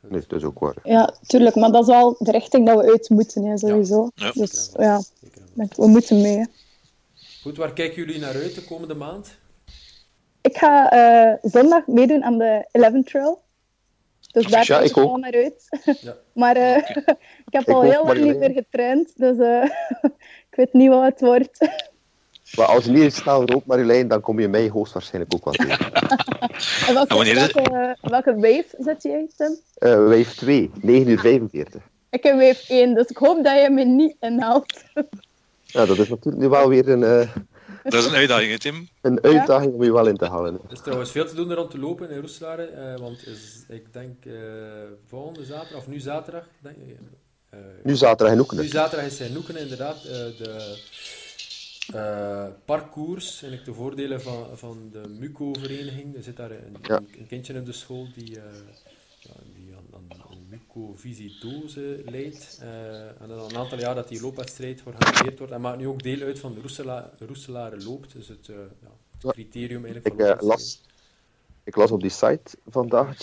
Nee, 0.00 0.20
dat 0.28 0.38
is 0.38 0.44
ook 0.44 0.58
waar. 0.58 0.74
ja, 0.82 1.14
tuurlijk. 1.26 1.54
Maar 1.56 1.72
dat 1.72 1.80
is 1.82 1.88
wel 1.88 2.16
de 2.18 2.30
richting 2.30 2.66
dat 2.66 2.80
we 2.84 2.90
uit 2.90 3.08
moeten, 3.10 3.44
hè, 3.44 3.58
sowieso. 3.58 4.10
Ja. 4.14 4.30
Dus 4.32 4.70
ja, 4.78 4.94
vast. 4.96 5.12
denk, 5.52 5.74
we 5.76 5.86
moeten 5.86 6.20
mee. 6.20 6.36
hè. 6.36 6.44
Goed, 7.42 7.56
waar 7.56 7.72
kijken 7.72 7.96
jullie 8.04 8.20
naar 8.20 8.34
uit 8.34 8.54
de 8.54 8.64
komende 8.64 8.94
maand? 8.94 9.36
Ik 10.40 10.56
ga 10.56 10.90
eh, 10.90 11.50
zondag 11.50 11.86
meedoen 11.86 12.24
aan 12.24 12.38
de 12.38 12.68
11 12.70 13.04
Trail. 13.04 13.42
Dus 14.34 14.46
daar 14.46 14.64
Ja, 14.66 14.80
ik 14.80 14.94
wel 14.94 15.16
naar 15.16 15.32
uit. 15.32 15.68
Ja. 16.00 16.16
maar 16.42 16.56
eh, 16.56 16.76
ik 17.48 17.52
heb 17.52 17.62
Ik 17.62 17.68
al 17.68 17.76
ook, 17.76 17.90
heel 17.92 18.04
lang 18.04 18.20
niet 18.20 18.38
meer 18.38 18.50
getraind. 18.50 19.12
Dus 19.16 19.38
eh, 19.38 19.64
ik 20.50 20.54
weet 20.56 20.72
niet 20.72 20.88
wat 20.88 21.04
het 21.04 21.20
wordt. 21.20 21.68
Maar 22.56 22.66
als 22.66 22.84
je 22.84 22.90
niet 22.90 23.14
snel 23.14 23.46
rookt, 23.46 23.66
Marjolein, 23.66 24.08
dan 24.08 24.20
kom 24.20 24.40
je 24.40 24.48
mij 24.48 24.68
hoogstwaarschijnlijk 24.68 25.34
ook 25.34 25.44
wel 25.44 25.52
tegen. 25.52 25.92
En 26.86 26.94
welke, 26.94 27.08
En 27.08 27.16
wanneer 27.16 27.36
is 27.36 27.42
het? 27.42 27.52
welke, 27.52 27.96
welke 28.00 28.34
wave 28.34 28.66
zit 28.78 29.02
jij, 29.02 29.28
Tim? 29.36 29.58
Eh 29.74 29.94
wave 29.96 30.34
2, 30.36 30.70
9 30.80 31.08
uur 31.08 31.18
45. 31.18 31.82
Ik 32.10 32.22
heb 32.22 32.34
wave 32.34 32.64
1, 32.68 32.94
dus 32.94 33.06
ik 33.06 33.16
hoop 33.16 33.44
dat 33.44 33.62
je 33.62 33.70
me 33.70 33.84
niet 33.84 34.16
inhaalt. 34.20 34.84
Ja, 35.62 35.86
dat 35.86 35.98
is 35.98 36.08
natuurlijk 36.08 36.42
nu 36.42 36.48
wel 36.48 36.68
weer 36.68 36.88
een, 36.88 37.02
eh, 37.02 37.28
Dat 37.84 37.94
is 37.94 38.04
een 38.04 38.14
uitdaging, 38.14 38.50
hè, 38.50 38.58
Tim. 38.58 38.88
een 39.00 39.22
uitdaging 39.22 39.74
om 39.74 39.82
je 39.84 39.92
wel 39.92 40.06
in 40.06 40.16
te 40.16 40.26
halen. 40.26 40.54
Er 40.54 40.72
is 40.72 40.80
trouwens 40.80 41.10
veel 41.10 41.26
te 41.26 41.34
doen 41.34 41.50
er 41.50 41.56
rond 41.56 41.70
te 41.70 41.78
lopen 41.78 42.10
in 42.10 42.18
Roeselare. 42.20 42.62
eh, 42.64 42.96
want 43.00 43.26
is, 43.26 43.64
ik 43.68 43.92
denk 43.92 44.24
eh, 44.24 44.32
volgende 45.06 45.44
zaterdag, 45.44 45.78
of 45.78 45.86
nu 45.86 46.00
zaterdag, 46.00 46.44
denk, 46.58 46.76
ik, 46.76 46.96
eh, 47.50 47.58
Nu 47.82 47.94
zaterdag 47.96 48.28
in 48.28 48.34
Nu 48.34 48.40
Oekenen. 48.40 48.68
zaterdag 48.68 49.06
is 49.06 49.20
in 49.20 49.36
Oekenen 49.36 49.60
inderdaad 49.62 49.96
eh, 49.96 50.12
de 50.12 50.78
eh, 51.94 52.46
parcours, 52.64 53.30
eigenlijk 53.42 53.64
de 53.64 53.74
voordelen 53.74 54.20
van, 54.22 54.46
van 54.54 54.88
de 54.92 55.02
MUCO-vereniging. 55.18 56.16
Er 56.16 56.22
zit 56.22 56.36
daar 56.36 56.50
een, 56.50 56.76
Ja. 56.82 56.96
een, 57.18 57.26
kindje 57.28 57.52
in 57.54 57.64
de 57.64 57.72
school 57.72 58.06
die, 58.14 58.36
eh, 58.40 58.44
een 60.74 60.80
MUCO-visitose 60.80 62.02
leidt. 62.04 62.58
Eh, 62.60 63.22
en 63.22 63.30
al 63.30 63.48
een 63.50 63.56
aantal 63.56 63.78
jaar 63.78 63.94
dat 63.94 64.08
die 64.08 64.20
loopwedstrijd 64.20 64.80
georganiseerd 64.80 65.38
wordt. 65.38 65.52
En 65.52 65.60
maakt 65.60 65.78
nu 65.78 65.86
ook 65.86 66.02
deel 66.02 66.20
uit 66.20 66.38
van 66.38 66.54
de 66.54 66.60
Roesela, 66.60 67.10
Roeselare 67.18 67.82
loopt, 67.84 68.12
dus 68.12 68.28
het, 68.28 68.48
eh, 68.48 68.54
ja, 68.56 68.88
het 69.12 69.22
Ja. 69.22 69.30
criterium 69.30 69.84
eigenlijk 69.84 70.14
Ik, 70.14 70.20
voor 70.20 70.30
eh, 70.36 70.42
las, 70.42 70.80
ik 71.64 71.76
las 71.76 71.90
op 71.90 72.00
die 72.00 72.10
site 72.10 72.56
vandaag, 72.68 73.16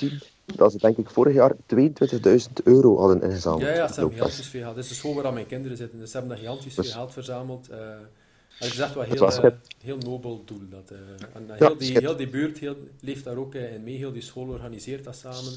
dat 0.45 0.71
ze 0.71 0.77
denk 0.77 0.97
ik 0.97 1.09
vorig 1.09 1.33
jaar 1.33 1.55
22.000 1.65 2.61
euro 2.63 2.97
hadden 2.97 3.21
ingezameld. 3.21 3.61
Ja, 3.61 3.73
ja, 3.73 3.87
ze 3.87 3.93
hebben 3.93 4.13
gigantisch 4.13 4.47
veel 4.47 4.61
geld. 4.61 4.75
Dit 4.75 4.83
is 4.83 4.89
de 4.89 4.95
school 4.95 5.13
waar 5.13 5.33
mijn 5.33 5.47
kinderen 5.47 5.77
zitten, 5.77 5.99
dus 5.99 6.11
ze 6.11 6.17
hebben 6.17 6.35
daar 6.35 6.45
gigantisch 6.45 6.75
Dus- 6.75 6.85
veel 6.85 6.95
geld 6.95 7.13
verzameld. 7.13 7.69
en 7.69 8.07
het 8.67 8.73
is 8.73 8.79
echt 8.79 8.93
wel 8.93 9.03
heel, 9.03 9.51
heel 9.83 9.97
nobel 9.97 10.41
doel. 10.45 10.69
Dat, 10.69 10.91
eh, 10.91 10.97
en 11.33 11.49
heel, 11.57 11.77
die, 11.77 11.97
heel 11.99 12.15
die 12.15 12.29
buurt 12.29 12.57
heel, 12.57 12.75
leeft 12.99 13.23
daar 13.23 13.35
ook 13.37 13.55
in 13.55 13.83
mee, 13.83 13.97
heel 13.97 14.11
die 14.11 14.21
school 14.21 14.47
organiseert 14.47 15.03
dat 15.03 15.15
samen. 15.15 15.53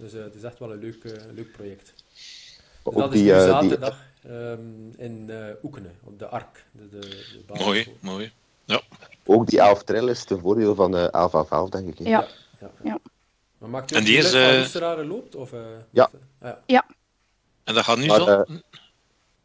Dus 0.00 0.12
eh, 0.12 0.22
het 0.22 0.34
is 0.34 0.42
echt 0.42 0.58
wel 0.58 0.72
een 0.72 0.78
leuk, 0.78 1.04
eh, 1.04 1.12
leuk 1.34 1.52
project. 1.52 1.92
Dus 2.84 2.94
dat 2.94 3.12
is 3.14 3.20
die, 3.20 3.22
nu 3.22 3.30
eh, 3.30 3.38
die, 3.38 3.46
zaterdag 3.48 3.96
ehm, 4.22 4.90
in 4.96 5.30
eh 5.30 5.64
Oekenen, 5.64 5.98
op 6.04 6.18
de 6.18 6.26
ARK. 6.26 6.64
De, 6.72 6.88
de, 6.88 6.98
de 7.46 7.64
Mooi, 7.64 7.96
mooi. 8.00 8.32
ook 9.24 9.46
die 9.46 9.60
11 9.60 9.82
trail 9.84 10.08
is 10.08 10.24
ten 10.24 10.40
voordeel 10.40 10.74
van 10.74 10.96
eh 10.96 11.12
11 11.12 11.34
af 11.34 11.50
11, 11.50 11.68
denk 11.68 11.88
ik. 11.88 12.06
Ja. 12.06 12.26
Ja, 12.60 12.70
Ja. 12.84 12.98
Maar 13.58 13.68
maakt 13.68 13.92
u 13.92 13.96
En 13.96 14.04
die 14.04 14.16
is, 14.16 14.32
Roesterare 14.32 15.04
loopt? 15.04 15.34
Of, 15.34 15.52
eh, 15.52 15.60
Ja. 15.90 16.10
ja. 16.66 16.86
En 17.64 17.74
dat 17.74 17.84
gaat 17.84 17.98
nu, 17.98 18.06
Maar, 18.06 18.20
zo, 18.20 18.44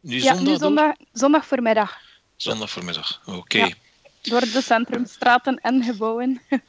nu 0.00 0.14
Ja, 0.14 0.20
zondag, 0.20 0.38
nu 0.38 0.44
door? 0.44 0.58
zondag, 0.58 0.94
zondag 1.12 1.46
voormiddag. 1.46 1.98
Zondag 2.36 2.70
voormiddag. 2.70 3.22
Oké. 3.26 3.58
Ja. 3.58 3.66
Ja, 3.66 3.74
Door 4.30 4.40
de 4.40 4.60
centrumstraten 4.62 5.60
en 5.60 5.82
gebouwen. 5.82 6.40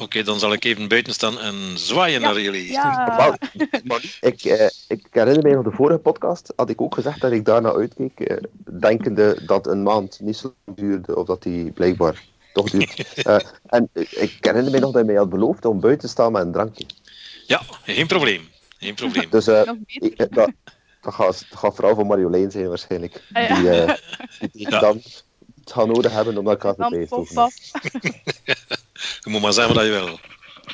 oké, 0.00 0.22
dan 0.22 0.38
zal 0.38 0.52
ik 0.52 0.64
even 0.64 0.88
buiten 0.88 1.12
staan 1.12 1.38
en 1.38 1.54
zwaaien 1.78 2.20
Ja. 2.20 2.26
naar 2.26 2.40
jullie. 2.40 2.70
Ja, 2.72 3.36
maar 3.84 4.16
ik, 4.20 4.42
eh, 4.44 4.68
ik 4.88 5.06
herinner 5.10 5.42
mij 5.42 5.52
nog 5.52 5.64
de 5.64 5.70
vorige 5.70 5.98
podcast, 5.98 6.52
had 6.56 6.70
ik 6.70 6.80
ook 6.80 6.94
gezegd 6.94 7.20
dat 7.20 7.32
ik 7.32 7.44
daarna 7.44 7.72
uitkeek, 7.72 8.20
eh, 8.20 8.36
denkende 8.80 9.38
dat 9.46 9.66
een 9.66 9.82
maand 9.82 10.20
niet 10.20 10.36
zo 10.36 10.54
lang 10.64 10.78
duurde, 10.78 11.16
of 11.16 11.26
dat 11.26 11.42
die 11.42 11.70
blijkbaar 11.72 12.22
toch 12.52 12.70
duurt. 12.70 12.98
Eh, 13.26 13.36
en 13.66 13.88
ik 13.94 14.36
herinner 14.40 14.70
mij 14.70 14.80
nog 14.80 14.92
dat 14.92 15.00
je 15.00 15.06
mij 15.06 15.16
had 15.16 15.28
beloofd 15.28 15.64
om 15.64 15.80
buiten 15.80 16.06
te 16.06 16.12
staan 16.12 16.32
met 16.32 16.42
een 16.42 16.52
drankje. 16.52 16.84
Ja, 17.46 17.62
geen 17.84 18.06
probleem. 18.06 18.48
Geen 18.78 18.94
probleem. 18.94 19.30
Dus 19.30 19.46
eh, 19.46 19.54
beter. 19.62 19.78
ik- 19.86 20.12
eh, 20.18 20.26
dat, 20.30 20.50
dat, 21.00 21.14
gaat, 21.14 21.44
dat 21.50 21.58
gaat 21.58 21.74
vooral 21.74 21.94
voor 21.94 22.06
Marjolein 22.06 22.50
zijn 22.50 22.68
waarschijnlijk. 22.68 23.22
Ah, 23.32 23.48
ja. 23.48 23.54
Die, 23.60 23.70
eh, 23.70 23.94
die 24.52 24.70
Ja. 24.70 24.80
dan 24.80 24.96
het 25.60 25.72
gaan 25.72 25.88
nodig 25.88 26.12
hebben 26.12 26.38
om 26.38 26.48
elkaar 26.48 26.74
te 26.74 27.06
vast. 27.08 27.70
Je 29.20 29.30
moet 29.30 29.40
maar 29.40 29.52
zeggen 29.52 29.74
wat 29.74 29.84
je 29.84 29.90
wil. 29.90 30.18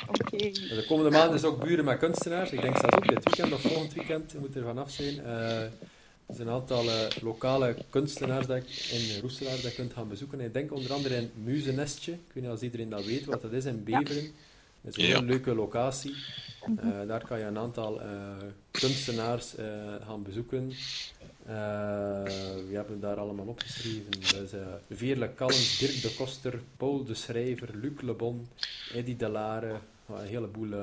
Oké. 0.09 0.37
De 0.51 0.85
komende 0.89 1.11
maand 1.11 1.35
is 1.35 1.45
ook 1.45 1.65
buren 1.65 1.85
met 1.85 1.99
kunstenaars. 1.99 2.51
Ik 2.51 2.61
denk 2.63 2.79
zelfs 2.79 2.97
ook 2.97 3.09
dit 3.09 3.25
weekend 3.25 3.53
of 3.53 3.61
volgend 3.61 3.95
weekend 3.95 4.35
moet 4.39 4.57
er 4.57 4.63
vanaf 4.65 4.91
zijn. 4.91 5.25
Eh, 5.25 5.61
er 6.27 6.35
zijn 6.35 6.49
een 6.49 6.55
aantal 6.55 6.91
eh, 6.91 7.23
lokale 7.23 7.77
kunstenaars 7.91 8.47
dat 8.47 8.57
ik 8.57 8.69
in 8.93 9.21
Roeselaar 9.21 9.53
dat 9.53 9.63
je 9.63 9.75
kunt 9.75 9.93
gaan 9.93 10.09
bezoeken. 10.09 10.41
Ik 10.41 10.53
denk 10.53 10.73
onder 10.73 10.93
andere 10.93 11.17
in 11.17 11.31
Muzenestje. 11.45 12.13
Ik 12.13 12.19
weet 12.33 12.43
niet 12.45 12.53
of 12.53 12.63
iedereen 12.63 12.89
dat 12.89 13.05
weet 13.05 13.25
wat 13.25 13.43
dat 13.43 13.53
is 13.53 13.65
in 13.65 13.85
Beveren. 13.85 14.31
Dat 14.81 14.97
is 14.97 15.03
een 15.03 15.09
Ja. 15.09 15.17
heel 15.19 15.27
leuke 15.27 15.55
locatie. 15.55 16.15
Eh, 16.77 16.87
daar 17.07 17.25
kan 17.27 17.39
je 17.39 17.45
een 17.45 17.59
aantal 17.59 18.01
eh, 18.01 18.09
kunstenaars 18.71 19.57
eh, 19.57 19.65
gaan 20.07 20.23
bezoeken. 20.23 20.73
Eh, 21.47 21.55
we 22.69 22.73
hebben 22.73 23.01
daar 23.01 23.17
allemaal 23.17 23.47
opgeschreven. 23.47 24.11
Dat 24.21 24.41
is 24.43 24.53
eh, 24.53 24.59
Veerle 24.91 25.35
Callens, 25.35 25.79
Dirk 25.79 26.03
de 26.03 26.15
Koster, 26.19 26.61
Paul 26.77 27.05
de 27.05 27.15
Schrijver, 27.15 27.69
Luc 27.75 28.01
Le 28.01 28.13
Bon, 28.13 28.49
Eddie 28.95 29.17
de 29.17 29.29
Lare. 29.29 29.73
Wat 30.07 30.21
Een 30.21 30.27
heleboel 30.27 30.73
eh, 30.73 30.81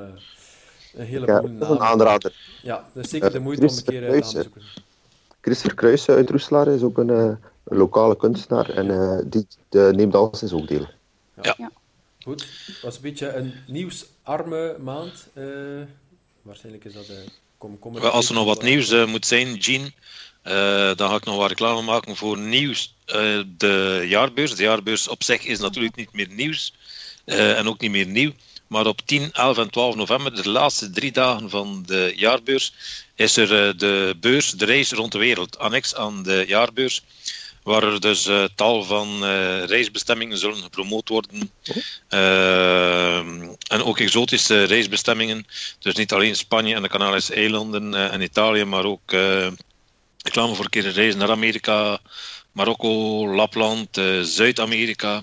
een 0.94 1.06
heleboel 1.06 1.36
Ja, 1.36 1.44
een 1.44 1.58
namen. 1.58 1.80
aanrader. 1.82 2.60
Ja, 2.62 2.90
dat 2.94 3.04
is 3.06 3.10
zeker 3.12 3.32
de 3.32 3.40
moeite 3.40 3.62
om 3.62 3.68
een 3.68 3.74
Christopher 3.74 4.02
keer 4.02 4.12
uit 4.14 4.24
te 4.30 4.42
zoeken. 4.42 4.62
Chris 5.42 5.62
Verkruijs 5.62 6.10
uit 6.10 6.30
Roeselaar 6.30 6.68
is 6.68 6.82
ook 6.82 6.98
een, 6.98 7.10
eh, 7.10 7.32
een 7.64 7.78
lokale 7.78 8.16
kunstenaar 8.18 8.70
en 8.70 8.90
eh, 8.92 9.20
die 9.26 9.48
neemt 9.70 10.16
al 10.16 10.36
zijn 10.36 10.54
ook 10.54 10.68
deel. 10.68 10.88
Goed, 12.24 12.42
het 12.66 12.82
was 12.82 12.96
een 12.96 13.02
beetje 13.02 13.34
een 13.34 13.54
nieuwsarme 13.68 14.78
maand. 14.80 15.28
eh, 15.34 15.44
waarschijnlijk 16.42 16.86
is 16.86 16.94
dat 16.94 17.06
de 17.06 17.24
komkommer. 17.58 18.10
Als 18.10 18.30
er 18.30 18.36
nog 18.36 18.46
wat 18.46 18.64
nieuws 18.64 19.06
moet 19.06 19.26
zijn, 19.26 19.56
Jean, 19.56 19.92
dan 20.96 21.10
ga 21.10 21.16
ik 21.16 21.26
nog 21.26 21.36
wat 21.36 21.50
reclame 21.50 21.82
maken 21.82 22.16
voor 22.16 22.38
nieuws. 22.38 22.94
Eh, 23.06 23.40
de 23.58 24.06
jaarbeurs. 24.08 24.56
De 24.56 24.64
jaarbeurs 24.64 25.08
op 25.08 25.24
zich 25.24 25.46
is 25.46 25.60
natuurlijk 25.60 25.96
niet 25.96 26.14
meer 26.14 26.28
nieuws 26.30 26.74
eh, 27.26 27.58
en 27.58 27.68
ook 27.68 27.80
niet 27.80 27.92
meer 27.92 28.08
nieuw. 28.08 28.32
Maar 28.68 28.86
op 28.86 29.02
10, 29.06 29.32
11 29.32 29.58
en 29.58 29.70
12 29.70 29.96
november, 29.96 30.36
de 30.36 30.50
laatste 30.50 30.90
drie 30.90 31.12
dagen 31.12 31.50
van 31.50 31.84
de 31.86 32.14
jaarbeurs, 32.16 32.74
is 33.16 33.38
er 33.38 33.68
eh, 33.68 33.78
de 33.78 34.16
beurs, 34.20 34.52
de 34.52 34.66
reis 34.66 34.92
rond 34.92 35.12
de 35.12 35.18
wereld, 35.18 35.58
annex 35.58 35.96
aan 35.96 36.24
de 36.24 36.44
jaarbeurs. 36.48 37.04
Waar 37.64 37.84
er 37.84 38.00
dus 38.00 38.26
eh, 38.26 38.44
tal 38.56 38.84
van 38.84 39.26
eh, 39.26 39.64
reisbestemmingen 39.64 40.38
zullen 40.38 40.64
gepromoot 40.64 41.10
worden. 41.10 41.52
Eh, 42.08 43.18
en 43.68 43.84
ook 43.84 44.00
exotische 44.00 44.64
reisbestemmingen. 44.64 45.46
Dus 45.80 45.96
niet 45.96 46.14
alleen 46.14 46.36
Spanje 46.36 46.76
en 46.76 46.82
de 46.82 46.90
Canarische 46.90 47.34
eilanden 47.34 47.94
eh, 47.94 48.14
en 48.14 48.22
Italië, 48.22 48.64
maar 48.64 48.86
ook 48.86 49.12
eh 49.12 49.48
reclame 50.24 50.56
voor 50.56 50.66
een 50.66 50.70
keer 50.72 50.92
reis 50.92 51.16
naar 51.16 51.30
Amerika, 51.30 52.00
Marokko, 52.52 53.28
Lapland, 53.28 53.98
eh, 53.98 54.22
Zuid-Amerika, 54.22 55.22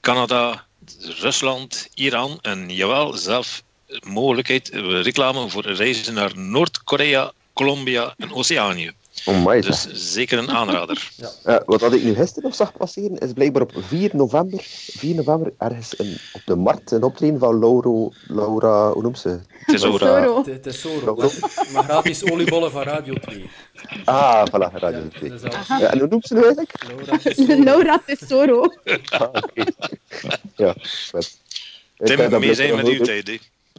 Canada, 0.00 0.66
Rusland, 1.00 1.88
Iran 1.94 2.38
en 2.42 2.68
jawel, 2.68 3.12
zelf 3.12 3.62
mogelijkheid, 4.02 4.70
eh, 4.70 5.02
reclame 5.02 5.48
voor 5.48 5.64
reizen 5.64 6.14
naar 6.14 6.38
Noord-Korea, 6.38 7.32
Colombia 7.52 8.14
en 8.18 8.32
Oceanië. 8.32 8.92
Oh 9.26 9.44
my, 9.46 9.60
Dus 9.60 9.86
zeker 10.12 10.38
een 10.38 10.50
aanrader. 10.50 11.10
Eh, 11.44 11.56
wat 11.66 11.80
had 11.80 11.92
ik 11.92 12.02
nu 12.02 12.14
gisteren 12.14 12.42
nog 12.42 12.54
zag 12.54 12.76
passeren, 12.76 13.18
is 13.18 13.32
blijkbaar 13.32 13.62
op 13.62 13.72
4 13.76 14.10
november, 14.12 14.58
4 14.62 15.14
november 15.14 15.52
ergens 15.58 15.98
een, 15.98 16.16
op 16.32 16.40
de 16.44 16.54
markt 16.56 16.90
een 16.90 17.02
optreden 17.02 17.38
van 17.38 17.58
Lauro, 17.58 18.12
Laura, 18.28 18.90
hoe 18.92 19.02
noemt 19.02 19.18
ze? 19.18 19.38
Is 19.66 19.80
zo, 19.80 19.98
maar, 21.72 21.84
gratis 21.84 22.30
oliebollen 22.30 22.70
van 22.70 22.82
Radio 22.82 23.14
2. 23.14 23.50
Ah, 24.04 24.46
voilà, 24.46 24.72
Radio 24.74 24.98
Ja, 25.00 25.08
2. 25.18 25.30
dat 25.30 25.44
is 25.44 25.52
alles. 25.52 25.68
Ja, 25.68 25.90
en 25.92 25.98
hoe 25.98 26.08
noemt 26.08 26.26
ze 26.26 26.34
nu 26.34 26.40
eigenlijk? 26.40 26.72
Laura 26.88 27.18
Tesoro. 27.18 27.62
Laura 27.70 28.02
Tesoro. 28.06 28.72
Ah, 29.08 29.22
oké. 29.22 29.64
Ja, 30.56 30.74
vet. 30.80 31.38
Tim, 31.96 32.40
mee 32.40 32.54
zijn 32.54 32.74
met 32.74 32.84
nog 32.84 32.90
uw 32.90 32.96
nooit- 32.96 33.04
tijd. 33.04 33.26
hè. 33.26 33.32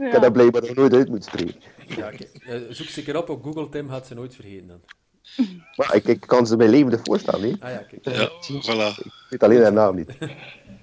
Ik 0.06 0.12
heb 0.12 0.22
dat 0.22 0.34
blijkbaar 0.34 0.62
nog 0.62 0.76
nooit 0.76 0.94
uit 0.94 1.10
moeten 1.10 1.32
spreken. 1.32 1.62
Ja. 1.88 2.12
Eh, 2.12 2.60
zoek 2.70 2.88
ze 2.88 3.00
een 3.00 3.06
keer 3.06 3.18
op 3.18 3.30
op 3.30 3.44
Google, 3.44 3.70
Tim 3.70 3.90
gaat 3.90 4.08
ze 4.08 4.14
nooit 4.14 4.36
vergeten 4.36 4.68
dan. 4.68 4.80
Maar 5.76 5.96
ik, 5.96 6.06
ik 6.06 6.20
kan 6.20 6.48
ze 6.48 6.58
mij 6.58 6.68
levendig 6.68 7.00
voorstellen, 7.04 7.42
hè. 7.42 7.56
Ah 7.60 7.72
ja, 7.72 7.78
kijk. 7.78 8.18
Ja, 8.18 8.30
voilà. 8.62 9.04
Ik 9.04 9.12
weet 9.30 9.44
alleen 9.44 9.62
haar 9.62 9.74
naam 9.74 9.96
niet. 9.96 10.10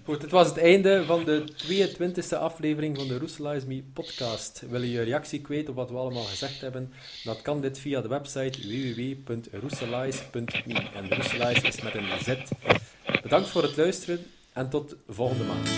Goed, 0.05 0.22
het 0.22 0.31
was 0.31 0.48
het 0.48 0.59
einde 0.59 1.05
van 1.05 1.24
de 1.24 1.44
22e 1.66 2.38
aflevering 2.38 2.96
van 2.96 3.09
de 3.09 3.18
Roeselize 3.18 3.66
Me 3.66 3.83
podcast. 3.92 4.62
Wil 4.70 4.83
je 4.83 4.90
je 4.90 5.02
reactie 5.02 5.40
kwijt 5.40 5.68
op 5.68 5.74
wat 5.74 5.90
we 5.90 5.96
allemaal 5.96 6.22
gezegd 6.22 6.61
hebben? 6.61 6.92
Dat 7.24 7.42
kan 7.42 7.61
dit 7.61 7.78
via 7.78 8.00
de 8.00 8.09
website 8.09 8.61
www.roeselize.me. 8.61 10.88
En 10.94 11.14
Roeselize 11.14 11.66
is 11.66 11.83
met 11.83 11.94
een 11.94 12.07
Z. 12.24 12.37
Bedankt 13.22 13.48
voor 13.48 13.62
het 13.62 13.76
luisteren 13.76 14.26
en 14.52 14.70
tot 14.70 14.96
volgende 15.09 15.44
maand. 15.44 15.68